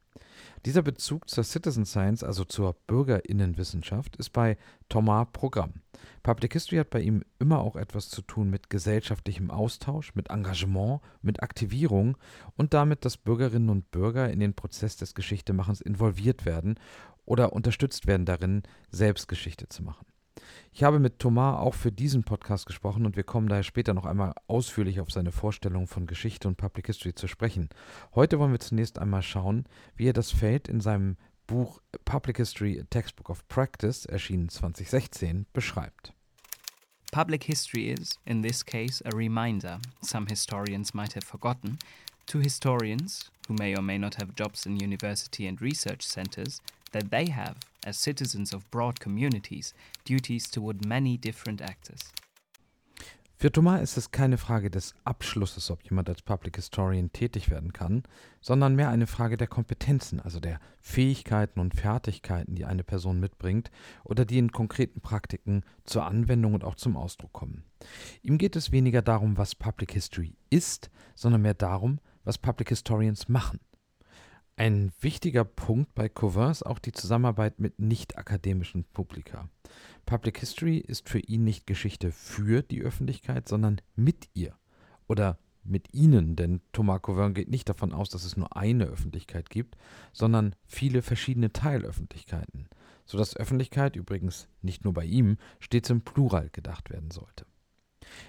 [0.66, 5.74] Dieser Bezug zur Citizen Science, also zur Bürgerinnenwissenschaft, ist bei Thomas Programm.
[6.22, 11.00] Public History hat bei ihm immer auch etwas zu tun mit gesellschaftlichem Austausch, mit Engagement,
[11.22, 12.18] mit Aktivierung
[12.56, 16.78] und damit, dass Bürgerinnen und Bürger in den Prozess des Geschichtemachens involviert werden
[17.24, 20.07] oder unterstützt werden darin, selbst Geschichte zu machen.
[20.72, 24.06] Ich habe mit Thomas auch für diesen Podcast gesprochen und wir kommen daher später noch
[24.06, 27.68] einmal ausführlich auf seine Vorstellung von Geschichte und Public History zu sprechen.
[28.14, 29.64] Heute wollen wir zunächst einmal schauen,
[29.96, 31.16] wie er das Feld in seinem
[31.46, 36.12] Buch Public History, a Textbook of Practice, erschienen 2016, beschreibt.
[37.10, 41.78] Public history is, in this case, a reminder, some historians might have forgotten,
[42.26, 46.60] to historians, who may or may not have jobs in university and research centers,
[46.92, 47.56] that they have,
[47.88, 49.74] as citizens of broad communities,
[50.04, 52.12] duties toward many different actors.
[53.40, 57.72] Für Thomas ist es keine Frage des Abschlusses, ob jemand als Public Historian tätig werden
[57.72, 58.02] kann,
[58.40, 63.70] sondern mehr eine Frage der Kompetenzen, also der Fähigkeiten und Fertigkeiten, die eine Person mitbringt
[64.02, 67.62] oder die in konkreten Praktiken zur Anwendung und auch zum Ausdruck kommen.
[68.22, 73.28] Ihm geht es weniger darum, was Public History ist, sondern mehr darum, was Public Historians
[73.28, 73.60] machen.
[74.58, 79.48] Ein wichtiger Punkt bei Cauvin ist auch die Zusammenarbeit mit nicht-akademischen Publika.
[80.04, 84.56] Public History ist für ihn nicht Geschichte für die Öffentlichkeit, sondern mit ihr
[85.06, 89.48] oder mit ihnen, denn Thomas Cauvin geht nicht davon aus, dass es nur eine Öffentlichkeit
[89.48, 89.76] gibt,
[90.12, 92.68] sondern viele verschiedene Teilöffentlichkeiten,
[93.06, 97.46] sodass Öffentlichkeit übrigens nicht nur bei ihm stets im Plural gedacht werden sollte.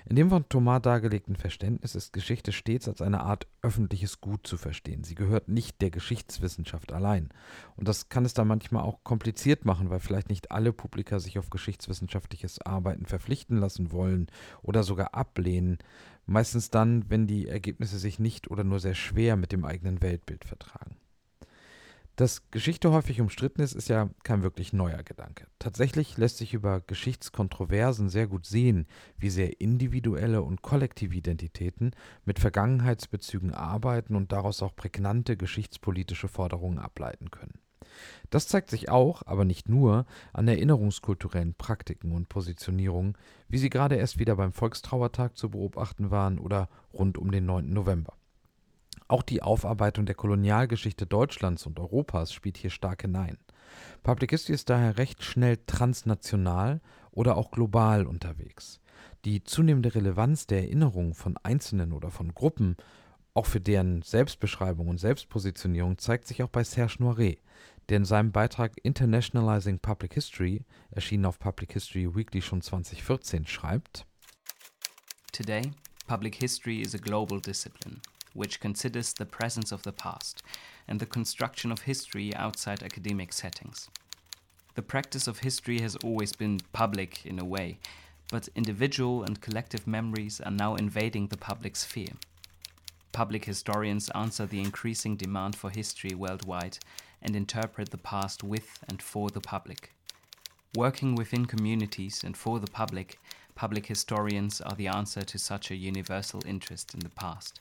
[0.06, 4.58] In dem von Thomas dargelegten Verständnis ist Geschichte stets als eine Art öffentliches Gut zu
[4.58, 5.04] verstehen.
[5.04, 7.30] Sie gehört nicht der Geschichtswissenschaft allein.
[7.76, 11.40] Und das kann es dann manchmal auch kompliziert machen, weil vielleicht nicht alle Publika sich
[11.40, 14.28] auf geschichtswissenschaftliches Arbeiten verpflichten lassen wollen
[14.62, 15.78] oder sogar ablehnen.
[16.26, 20.46] Meistens dann, wenn die Ergebnisse sich nicht oder nur sehr schwer mit dem eigenen Weltbild
[20.46, 20.96] vertragen.
[22.20, 25.48] Dass Geschichte häufig umstritten ist, ist ja kein wirklich neuer Gedanke.
[25.58, 31.92] Tatsächlich lässt sich über Geschichtskontroversen sehr gut sehen, wie sehr individuelle und kollektive Identitäten
[32.26, 37.58] mit Vergangenheitsbezügen arbeiten und daraus auch prägnante geschichtspolitische Forderungen ableiten können.
[38.32, 43.18] Das zeigt sich auch, aber nicht nur, an erinnerungskulturellen Praktiken und Positionierungen,
[43.48, 47.72] wie sie gerade erst wieder beim Volkstrauertag zu beobachten waren oder rund um den 9.
[47.72, 48.19] November.
[49.10, 53.40] Auch die Aufarbeitung der Kolonialgeschichte Deutschlands und Europas spielt hier stark hinein.
[54.04, 56.80] Public History ist daher recht schnell transnational
[57.10, 58.80] oder auch global unterwegs.
[59.26, 62.78] Die zunehmende Relevanz der Erinnerung von Einzelnen oder von Gruppen,
[63.34, 67.42] auch für deren Selbstbeschreibung und Selbstpositionierung, zeigt sich auch bei Serge Noiret,
[67.90, 74.06] der in seinem Beitrag Internationalizing Public History, erschienen auf Public History Weekly schon 2014, schreibt:
[75.32, 75.72] Today,
[76.06, 78.02] public history is a global discipline.
[78.40, 80.42] Which considers the presence of the past
[80.88, 83.90] and the construction of history outside academic settings.
[84.76, 87.80] The practice of history has always been public in a way,
[88.32, 92.14] but individual and collective memories are now invading the public sphere.
[93.12, 96.78] Public historians answer the increasing demand for history worldwide
[97.22, 99.92] and interpret the past with and for the public.
[100.78, 103.20] Working within communities and for the public,
[103.56, 107.60] public historians are the answer to such a universal interest in the past.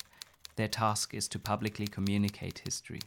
[0.59, 2.99] Their task is to publicly communicate history.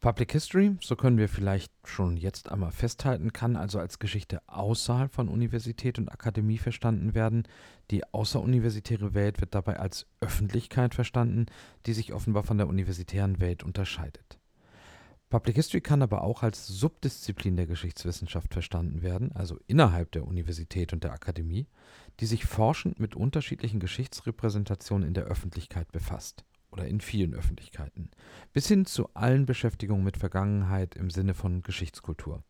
[0.00, 5.12] Public History, so können wir vielleicht schon jetzt einmal festhalten, kann also als Geschichte außerhalb
[5.12, 7.42] von Universität und Akademie verstanden werden.
[7.90, 11.46] Die außeruniversitäre Welt wird dabei als Öffentlichkeit verstanden,
[11.84, 14.38] die sich offenbar von der universitären Welt unterscheidet.
[15.28, 20.92] Public History kann aber auch als Subdisziplin der Geschichtswissenschaft verstanden werden, also innerhalb der Universität
[20.92, 21.66] und der Akademie,
[22.20, 28.10] die sich forschend mit unterschiedlichen Geschichtsrepräsentationen in der Öffentlichkeit befasst oder in vielen Öffentlichkeiten,
[28.52, 32.44] bis hin zu allen Beschäftigungen mit Vergangenheit im Sinne von Geschichtskultur.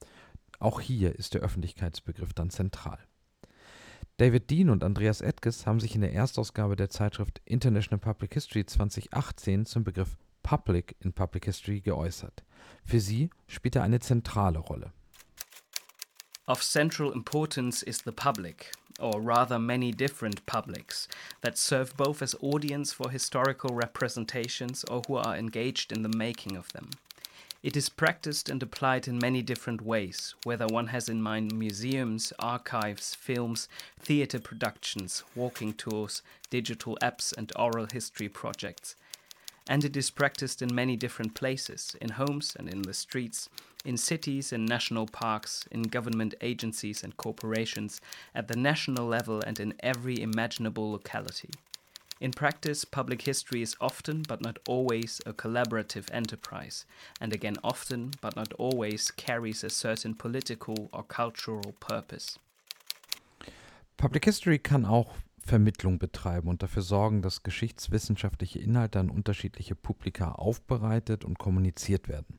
[0.59, 2.99] Auch hier ist der Öffentlichkeitsbegriff dann zentral.
[4.19, 8.67] David Dean und Andreas Edges haben sich in der Erstausgabe der Zeitschrift International Public History
[8.67, 12.46] 2018 zum Begriff Public in Public History geäußert.
[12.85, 14.93] Für sie spielt er eine zentrale Rolle.
[16.49, 21.09] Of central importance is the public, or rather many different publics,
[21.41, 26.57] that serve both as audience for historical representations or who are engaged in the making
[26.57, 26.91] of them.
[27.65, 32.33] It is practiced and applied in many different ways, whether one has in mind museums,
[32.39, 38.95] archives, films, theatre productions, walking tours, digital apps, and oral history projects.
[39.69, 43.49] And it is practiced in many different places, in homes and in the streets,
[43.85, 48.01] in cities and national parks, in government agencies and corporations,
[48.35, 51.51] at the national level and in every imaginable locality.
[52.19, 56.87] In practice, public history is often, but not always, a collaborative enterprise,
[57.21, 62.39] and again often, but not always, carries a certain political or cultural purpose.
[63.99, 65.17] Public History kann auch
[65.47, 72.39] Vermittlung betreiben und dafür sorgen, dass geschichtswissenschaftliche Inhalte an unterschiedliche Publika aufbereitet und kommuniziert werden.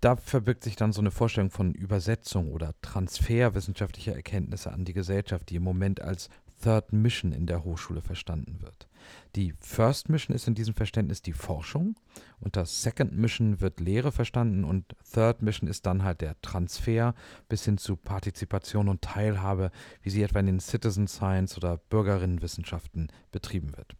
[0.00, 4.92] Da verbirgt sich dann so eine Vorstellung von Übersetzung oder Transfer wissenschaftlicher Erkenntnisse an die
[4.92, 6.28] Gesellschaft, die im Moment als
[6.62, 8.88] Third Mission in der Hochschule verstanden wird.
[9.34, 11.96] Die First Mission ist in diesem Verständnis die Forschung,
[12.40, 17.14] unter Second Mission wird Lehre verstanden und Third Mission ist dann halt der Transfer
[17.48, 19.70] bis hin zu Partizipation und Teilhabe,
[20.02, 23.96] wie sie etwa in den Citizen Science oder Bürgerinnenwissenschaften betrieben wird.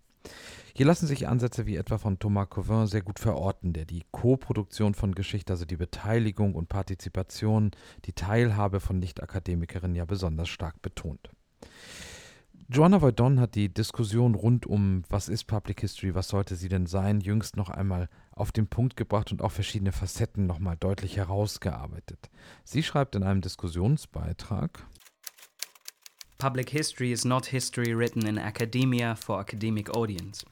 [0.75, 4.95] Hier lassen sich Ansätze wie etwa von Thomas Covin sehr gut verorten, der die Co-Produktion
[4.95, 7.71] von Geschichte, also die Beteiligung und Partizipation,
[8.05, 11.31] die Teilhabe von Nicht-Akademikerinnen ja besonders stark betont.
[12.69, 16.87] Joanna Voidon hat die Diskussion rund um, was ist Public History, was sollte sie denn
[16.87, 22.29] sein, jüngst noch einmal auf den Punkt gebracht und auch verschiedene Facetten nochmal deutlich herausgearbeitet.
[22.65, 24.85] Sie schreibt in einem Diskussionsbeitrag,
[26.39, 30.45] Public history is not history written in academia for academic audience.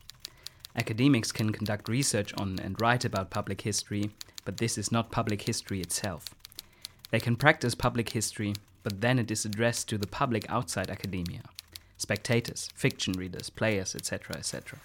[0.74, 4.12] Academics can conduct research on and write about public history,
[4.44, 6.26] but this is not public history itself.
[7.10, 8.54] They can practice public history,
[8.84, 11.42] but then it is addressed to the public outside academia
[12.06, 14.78] spectators, fiction readers, players, etc., etc.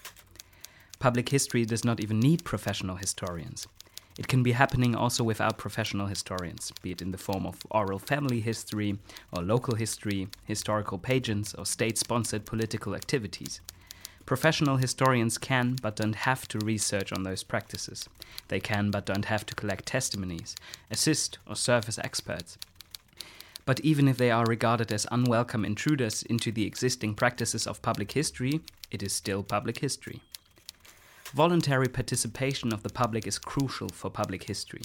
[1.00, 3.68] Public history does not even need professional historians.
[4.18, 8.00] It can be happening also without professional historians, be it in the form of oral
[8.00, 8.98] family history,
[9.32, 13.62] or local history, historical pageants, or state sponsored political activities.
[14.26, 18.08] Professional historians can but don't have to research on those practices.
[18.50, 20.56] They can but don't have to collect testimonies,
[20.92, 22.58] assist, or serve as experts.
[23.70, 28.14] But even if they are regarded as unwelcome intruders into the existing practices of public
[28.14, 30.22] history, it is still public history.
[31.36, 34.82] Voluntary participation of the public is crucial for public history.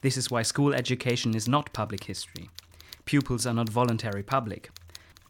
[0.00, 2.48] This is why school education is not public history.
[3.04, 4.70] Pupils are not voluntary public.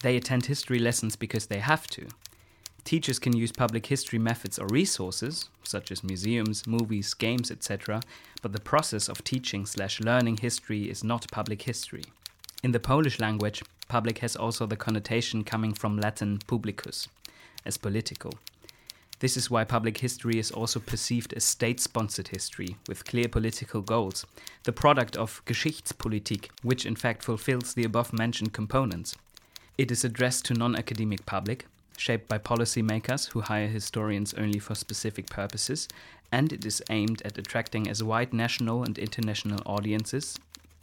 [0.04, 2.06] They attend history lessons because they have to.
[2.84, 8.00] Teachers can use public history methods or resources, such as museums, movies, games, etc.,
[8.40, 12.04] but the process of teaching slash learning history is not public history.
[12.64, 17.06] In the Polish language, public has also the connotation coming from Latin publicus,
[17.64, 18.34] as political.
[19.20, 23.80] This is why public history is also perceived as state sponsored history with clear political
[23.80, 24.26] goals,
[24.64, 29.14] the product of Geschichtspolitik, which in fact fulfills the above mentioned components.
[29.76, 34.74] It is addressed to non academic public, shaped by policymakers who hire historians only for
[34.74, 35.86] specific purposes,
[36.32, 40.36] and it is aimed at attracting as wide national and international audiences,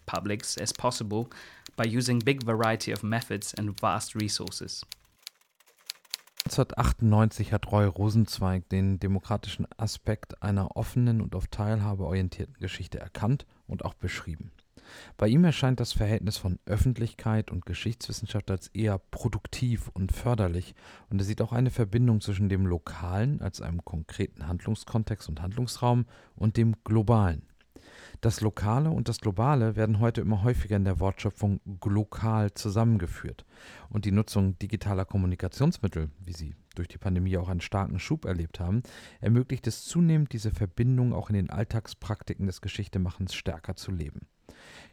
[0.05, 1.29] publics, as possible
[1.75, 4.85] by using big variety of methods and vast resources.
[6.45, 13.47] 1998 hat Roy Rosenzweig den demokratischen Aspekt einer offenen und auf Teilhabe orientierten Geschichte erkannt
[13.67, 14.51] und auch beschrieben.
[15.17, 20.75] Bei ihm erscheint das Verhältnis von Öffentlichkeit und Geschichtswissenschaft als eher produktiv und förderlich
[21.09, 26.05] und er sieht auch eine Verbindung zwischen dem Lokalen als einem konkreten Handlungskontext und Handlungsraum
[26.35, 27.41] und dem Globalen.
[28.21, 33.45] Das Lokale und das Globale werden heute immer häufiger in der Wortschöpfung glokal zusammengeführt.
[33.89, 38.59] Und die Nutzung digitaler Kommunikationsmittel, wie sie durch die Pandemie auch einen starken Schub erlebt
[38.59, 38.83] haben,
[39.21, 44.27] ermöglicht es zunehmend, diese Verbindung auch in den Alltagspraktiken des Geschichtemachens stärker zu leben.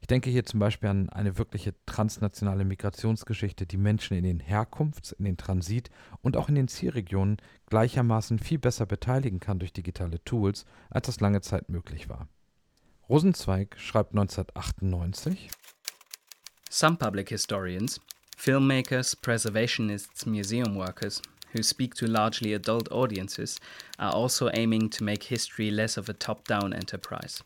[0.00, 5.12] Ich denke hier zum Beispiel an eine wirkliche transnationale Migrationsgeschichte, die Menschen in den Herkunfts-,
[5.12, 5.90] in den Transit-
[6.22, 7.36] und auch in den Zielregionen
[7.66, 12.28] gleichermaßen viel besser beteiligen kann durch digitale Tools, als das lange Zeit möglich war.
[13.12, 15.50] Rosenzweig schreibt 1998
[16.70, 18.00] Some public historians,
[18.38, 23.60] filmmakers, preservationists, museum workers, who speak to largely adult audiences,
[23.98, 27.42] are also aiming to make history less of a top down enterprise.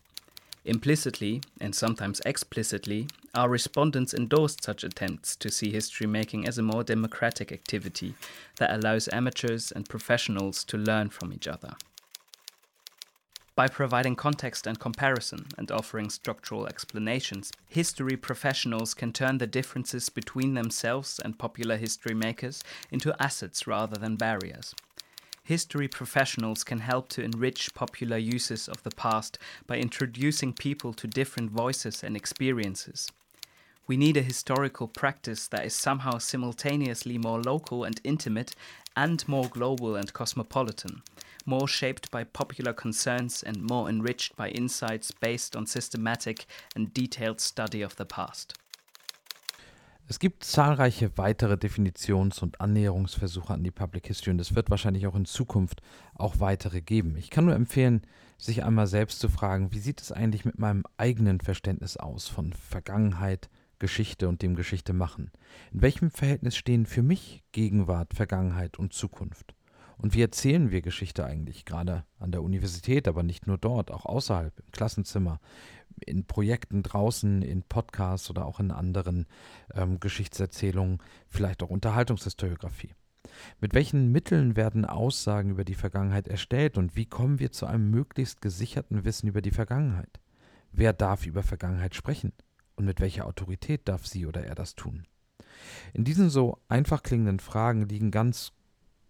[0.63, 6.63] Implicitly, and sometimes explicitly, our respondents endorsed such attempts to see history making as a
[6.63, 8.15] more democratic activity
[8.55, 11.73] that allows amateurs and professionals to learn from each other.
[13.57, 20.09] By providing context and comparison and offering structural explanations, history professionals can turn the differences
[20.09, 24.75] between themselves and popular history makers into assets rather than barriers.
[25.43, 31.07] History professionals can help to enrich popular uses of the past by introducing people to
[31.07, 33.09] different voices and experiences.
[33.87, 38.53] We need a historical practice that is somehow simultaneously more local and intimate
[38.97, 41.03] and more global and cosmopolitan,
[41.45, 47.39] more shaped by popular concerns and more enriched by insights based on systematic and detailed
[47.39, 48.55] study of the past.
[50.09, 55.07] Es gibt zahlreiche weitere Definitions- und Annäherungsversuche an die Public History und es wird wahrscheinlich
[55.07, 55.81] auch in Zukunft
[56.15, 57.15] auch weitere geben.
[57.17, 58.01] Ich kann nur empfehlen,
[58.37, 62.51] sich einmal selbst zu fragen, wie sieht es eigentlich mit meinem eigenen Verständnis aus von
[62.51, 65.31] Vergangenheit, Geschichte und dem Geschichte machen?
[65.71, 69.55] In welchem Verhältnis stehen für mich Gegenwart, Vergangenheit und Zukunft?
[69.97, 74.05] Und wie erzählen wir Geschichte eigentlich, gerade an der Universität, aber nicht nur dort, auch
[74.05, 75.39] außerhalb, im Klassenzimmer,
[76.05, 79.25] in Projekten draußen, in Podcasts oder auch in anderen
[79.73, 82.93] ähm, Geschichtserzählungen, vielleicht auch Unterhaltungshistoriografie.
[83.59, 87.89] Mit welchen Mitteln werden Aussagen über die Vergangenheit erstellt und wie kommen wir zu einem
[87.89, 90.19] möglichst gesicherten Wissen über die Vergangenheit?
[90.71, 92.33] Wer darf über Vergangenheit sprechen
[92.77, 95.05] und mit welcher Autorität darf sie oder er das tun?
[95.93, 98.53] In diesen so einfach klingenden Fragen liegen ganz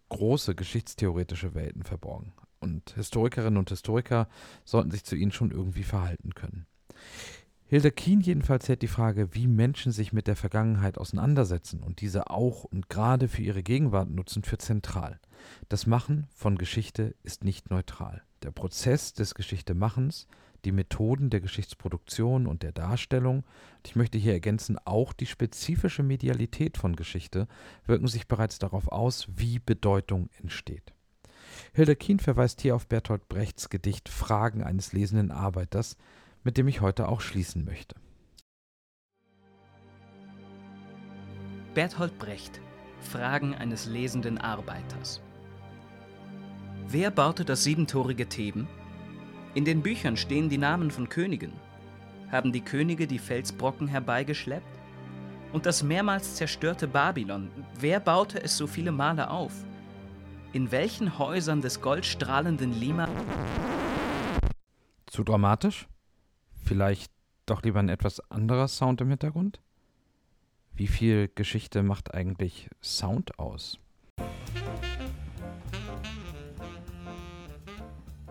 [0.10, 2.34] große geschichtstheoretische Welten verborgen.
[2.60, 4.28] Und Historikerinnen und Historiker
[4.66, 6.66] sollten sich zu ihnen schon irgendwie verhalten können.
[7.70, 12.30] Hilda Kien jedenfalls hält die Frage, wie Menschen sich mit der Vergangenheit auseinandersetzen und diese
[12.30, 15.20] auch und gerade für ihre Gegenwart nutzen, für zentral.
[15.68, 18.24] Das Machen von Geschichte ist nicht neutral.
[18.42, 20.28] Der Prozess des Geschichtemachens,
[20.68, 23.46] die Methoden der Geschichtsproduktion und der Darstellung,
[23.86, 27.48] ich möchte hier ergänzen, auch die spezifische Medialität von Geschichte,
[27.86, 30.94] wirken sich bereits darauf aus, wie Bedeutung entsteht.
[31.72, 35.96] Hilda Kien verweist hier auf Bertolt Brechts Gedicht Fragen eines lesenden Arbeiters,
[36.44, 37.96] mit dem ich heute auch schließen möchte.
[41.76, 42.60] Bertolt Brecht
[43.00, 45.22] Fragen eines lesenden Arbeiters
[46.90, 48.68] Wer baute das siebentorige Theben?
[49.58, 51.52] In den Büchern stehen die Namen von Königen.
[52.32, 54.80] Haben die Könige die Felsbrocken herbeigeschleppt?
[55.52, 57.50] Und das mehrmals zerstörte Babylon,
[57.80, 59.66] wer baute es so viele Male auf?
[60.54, 63.10] In welchen Häusern des goldstrahlenden Lima.
[65.08, 65.88] Zu dramatisch?
[66.64, 67.12] Vielleicht
[67.48, 69.60] doch lieber ein etwas anderer Sound im Hintergrund?
[70.76, 73.80] Wie viel Geschichte macht eigentlich Sound aus?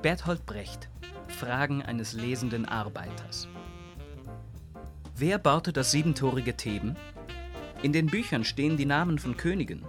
[0.03, 0.89] Berthold Brecht
[1.37, 3.47] Fragen eines lesenden Arbeiters.
[5.15, 6.97] Wer baute das siebentorige Theben?
[7.83, 9.85] In den Büchern stehen die Namen von Königen.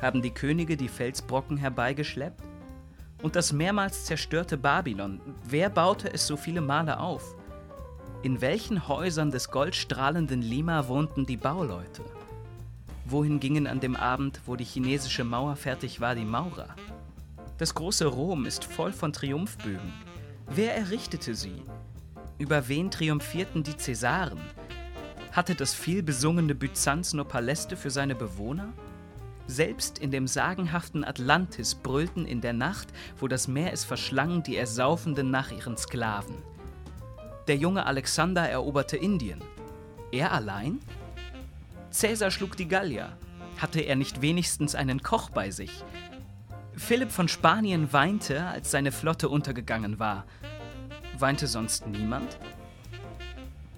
[0.00, 2.44] Haben die Könige die Felsbrocken herbeigeschleppt?
[3.22, 7.34] Und das mehrmals zerstörte Babylon, wer baute es so viele Male auf?
[8.22, 12.04] In welchen Häusern des goldstrahlenden Lima wohnten die Bauleute?
[13.04, 16.68] Wohin gingen an dem Abend, wo die chinesische Mauer fertig war, die Maurer?
[17.58, 20.07] Das große Rom ist voll von Triumphbögen.
[20.50, 21.62] Wer errichtete sie?
[22.38, 24.40] Über wen triumphierten die Cäsaren?
[25.32, 28.72] Hatte das vielbesungene Byzanz nur Paläste für seine Bewohner?
[29.46, 32.88] Selbst in dem sagenhaften Atlantis brüllten in der Nacht,
[33.18, 36.36] wo das Meer es verschlang, die Ersaufenden nach ihren Sklaven.
[37.46, 39.42] Der junge Alexander eroberte Indien.
[40.12, 40.80] Er allein?
[41.90, 43.16] Cäsar schlug die Gallier.
[43.58, 45.84] Hatte er nicht wenigstens einen Koch bei sich?
[46.78, 50.24] Philipp von Spanien weinte, als seine Flotte untergegangen war.
[51.20, 52.38] Weinte sonst niemand?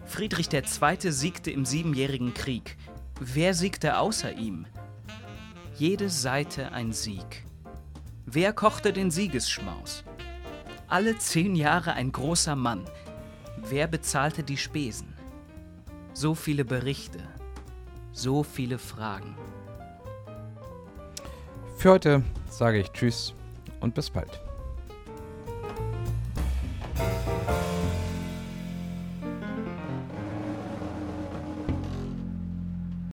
[0.05, 1.11] Friedrich II.
[1.11, 2.77] siegte im Siebenjährigen Krieg.
[3.19, 4.67] Wer siegte außer ihm?
[5.77, 7.45] Jede Seite ein Sieg.
[8.27, 10.05] Wer kochte den Siegesschmaus?
[10.89, 12.85] Alle zehn Jahre ein großer Mann.
[13.57, 15.15] Wer bezahlte die Spesen?
[16.13, 17.21] So viele Berichte,
[18.13, 19.37] so viele Fragen.
[21.79, 23.33] Für heute sage ich Tschüss
[23.81, 24.50] und bis bald.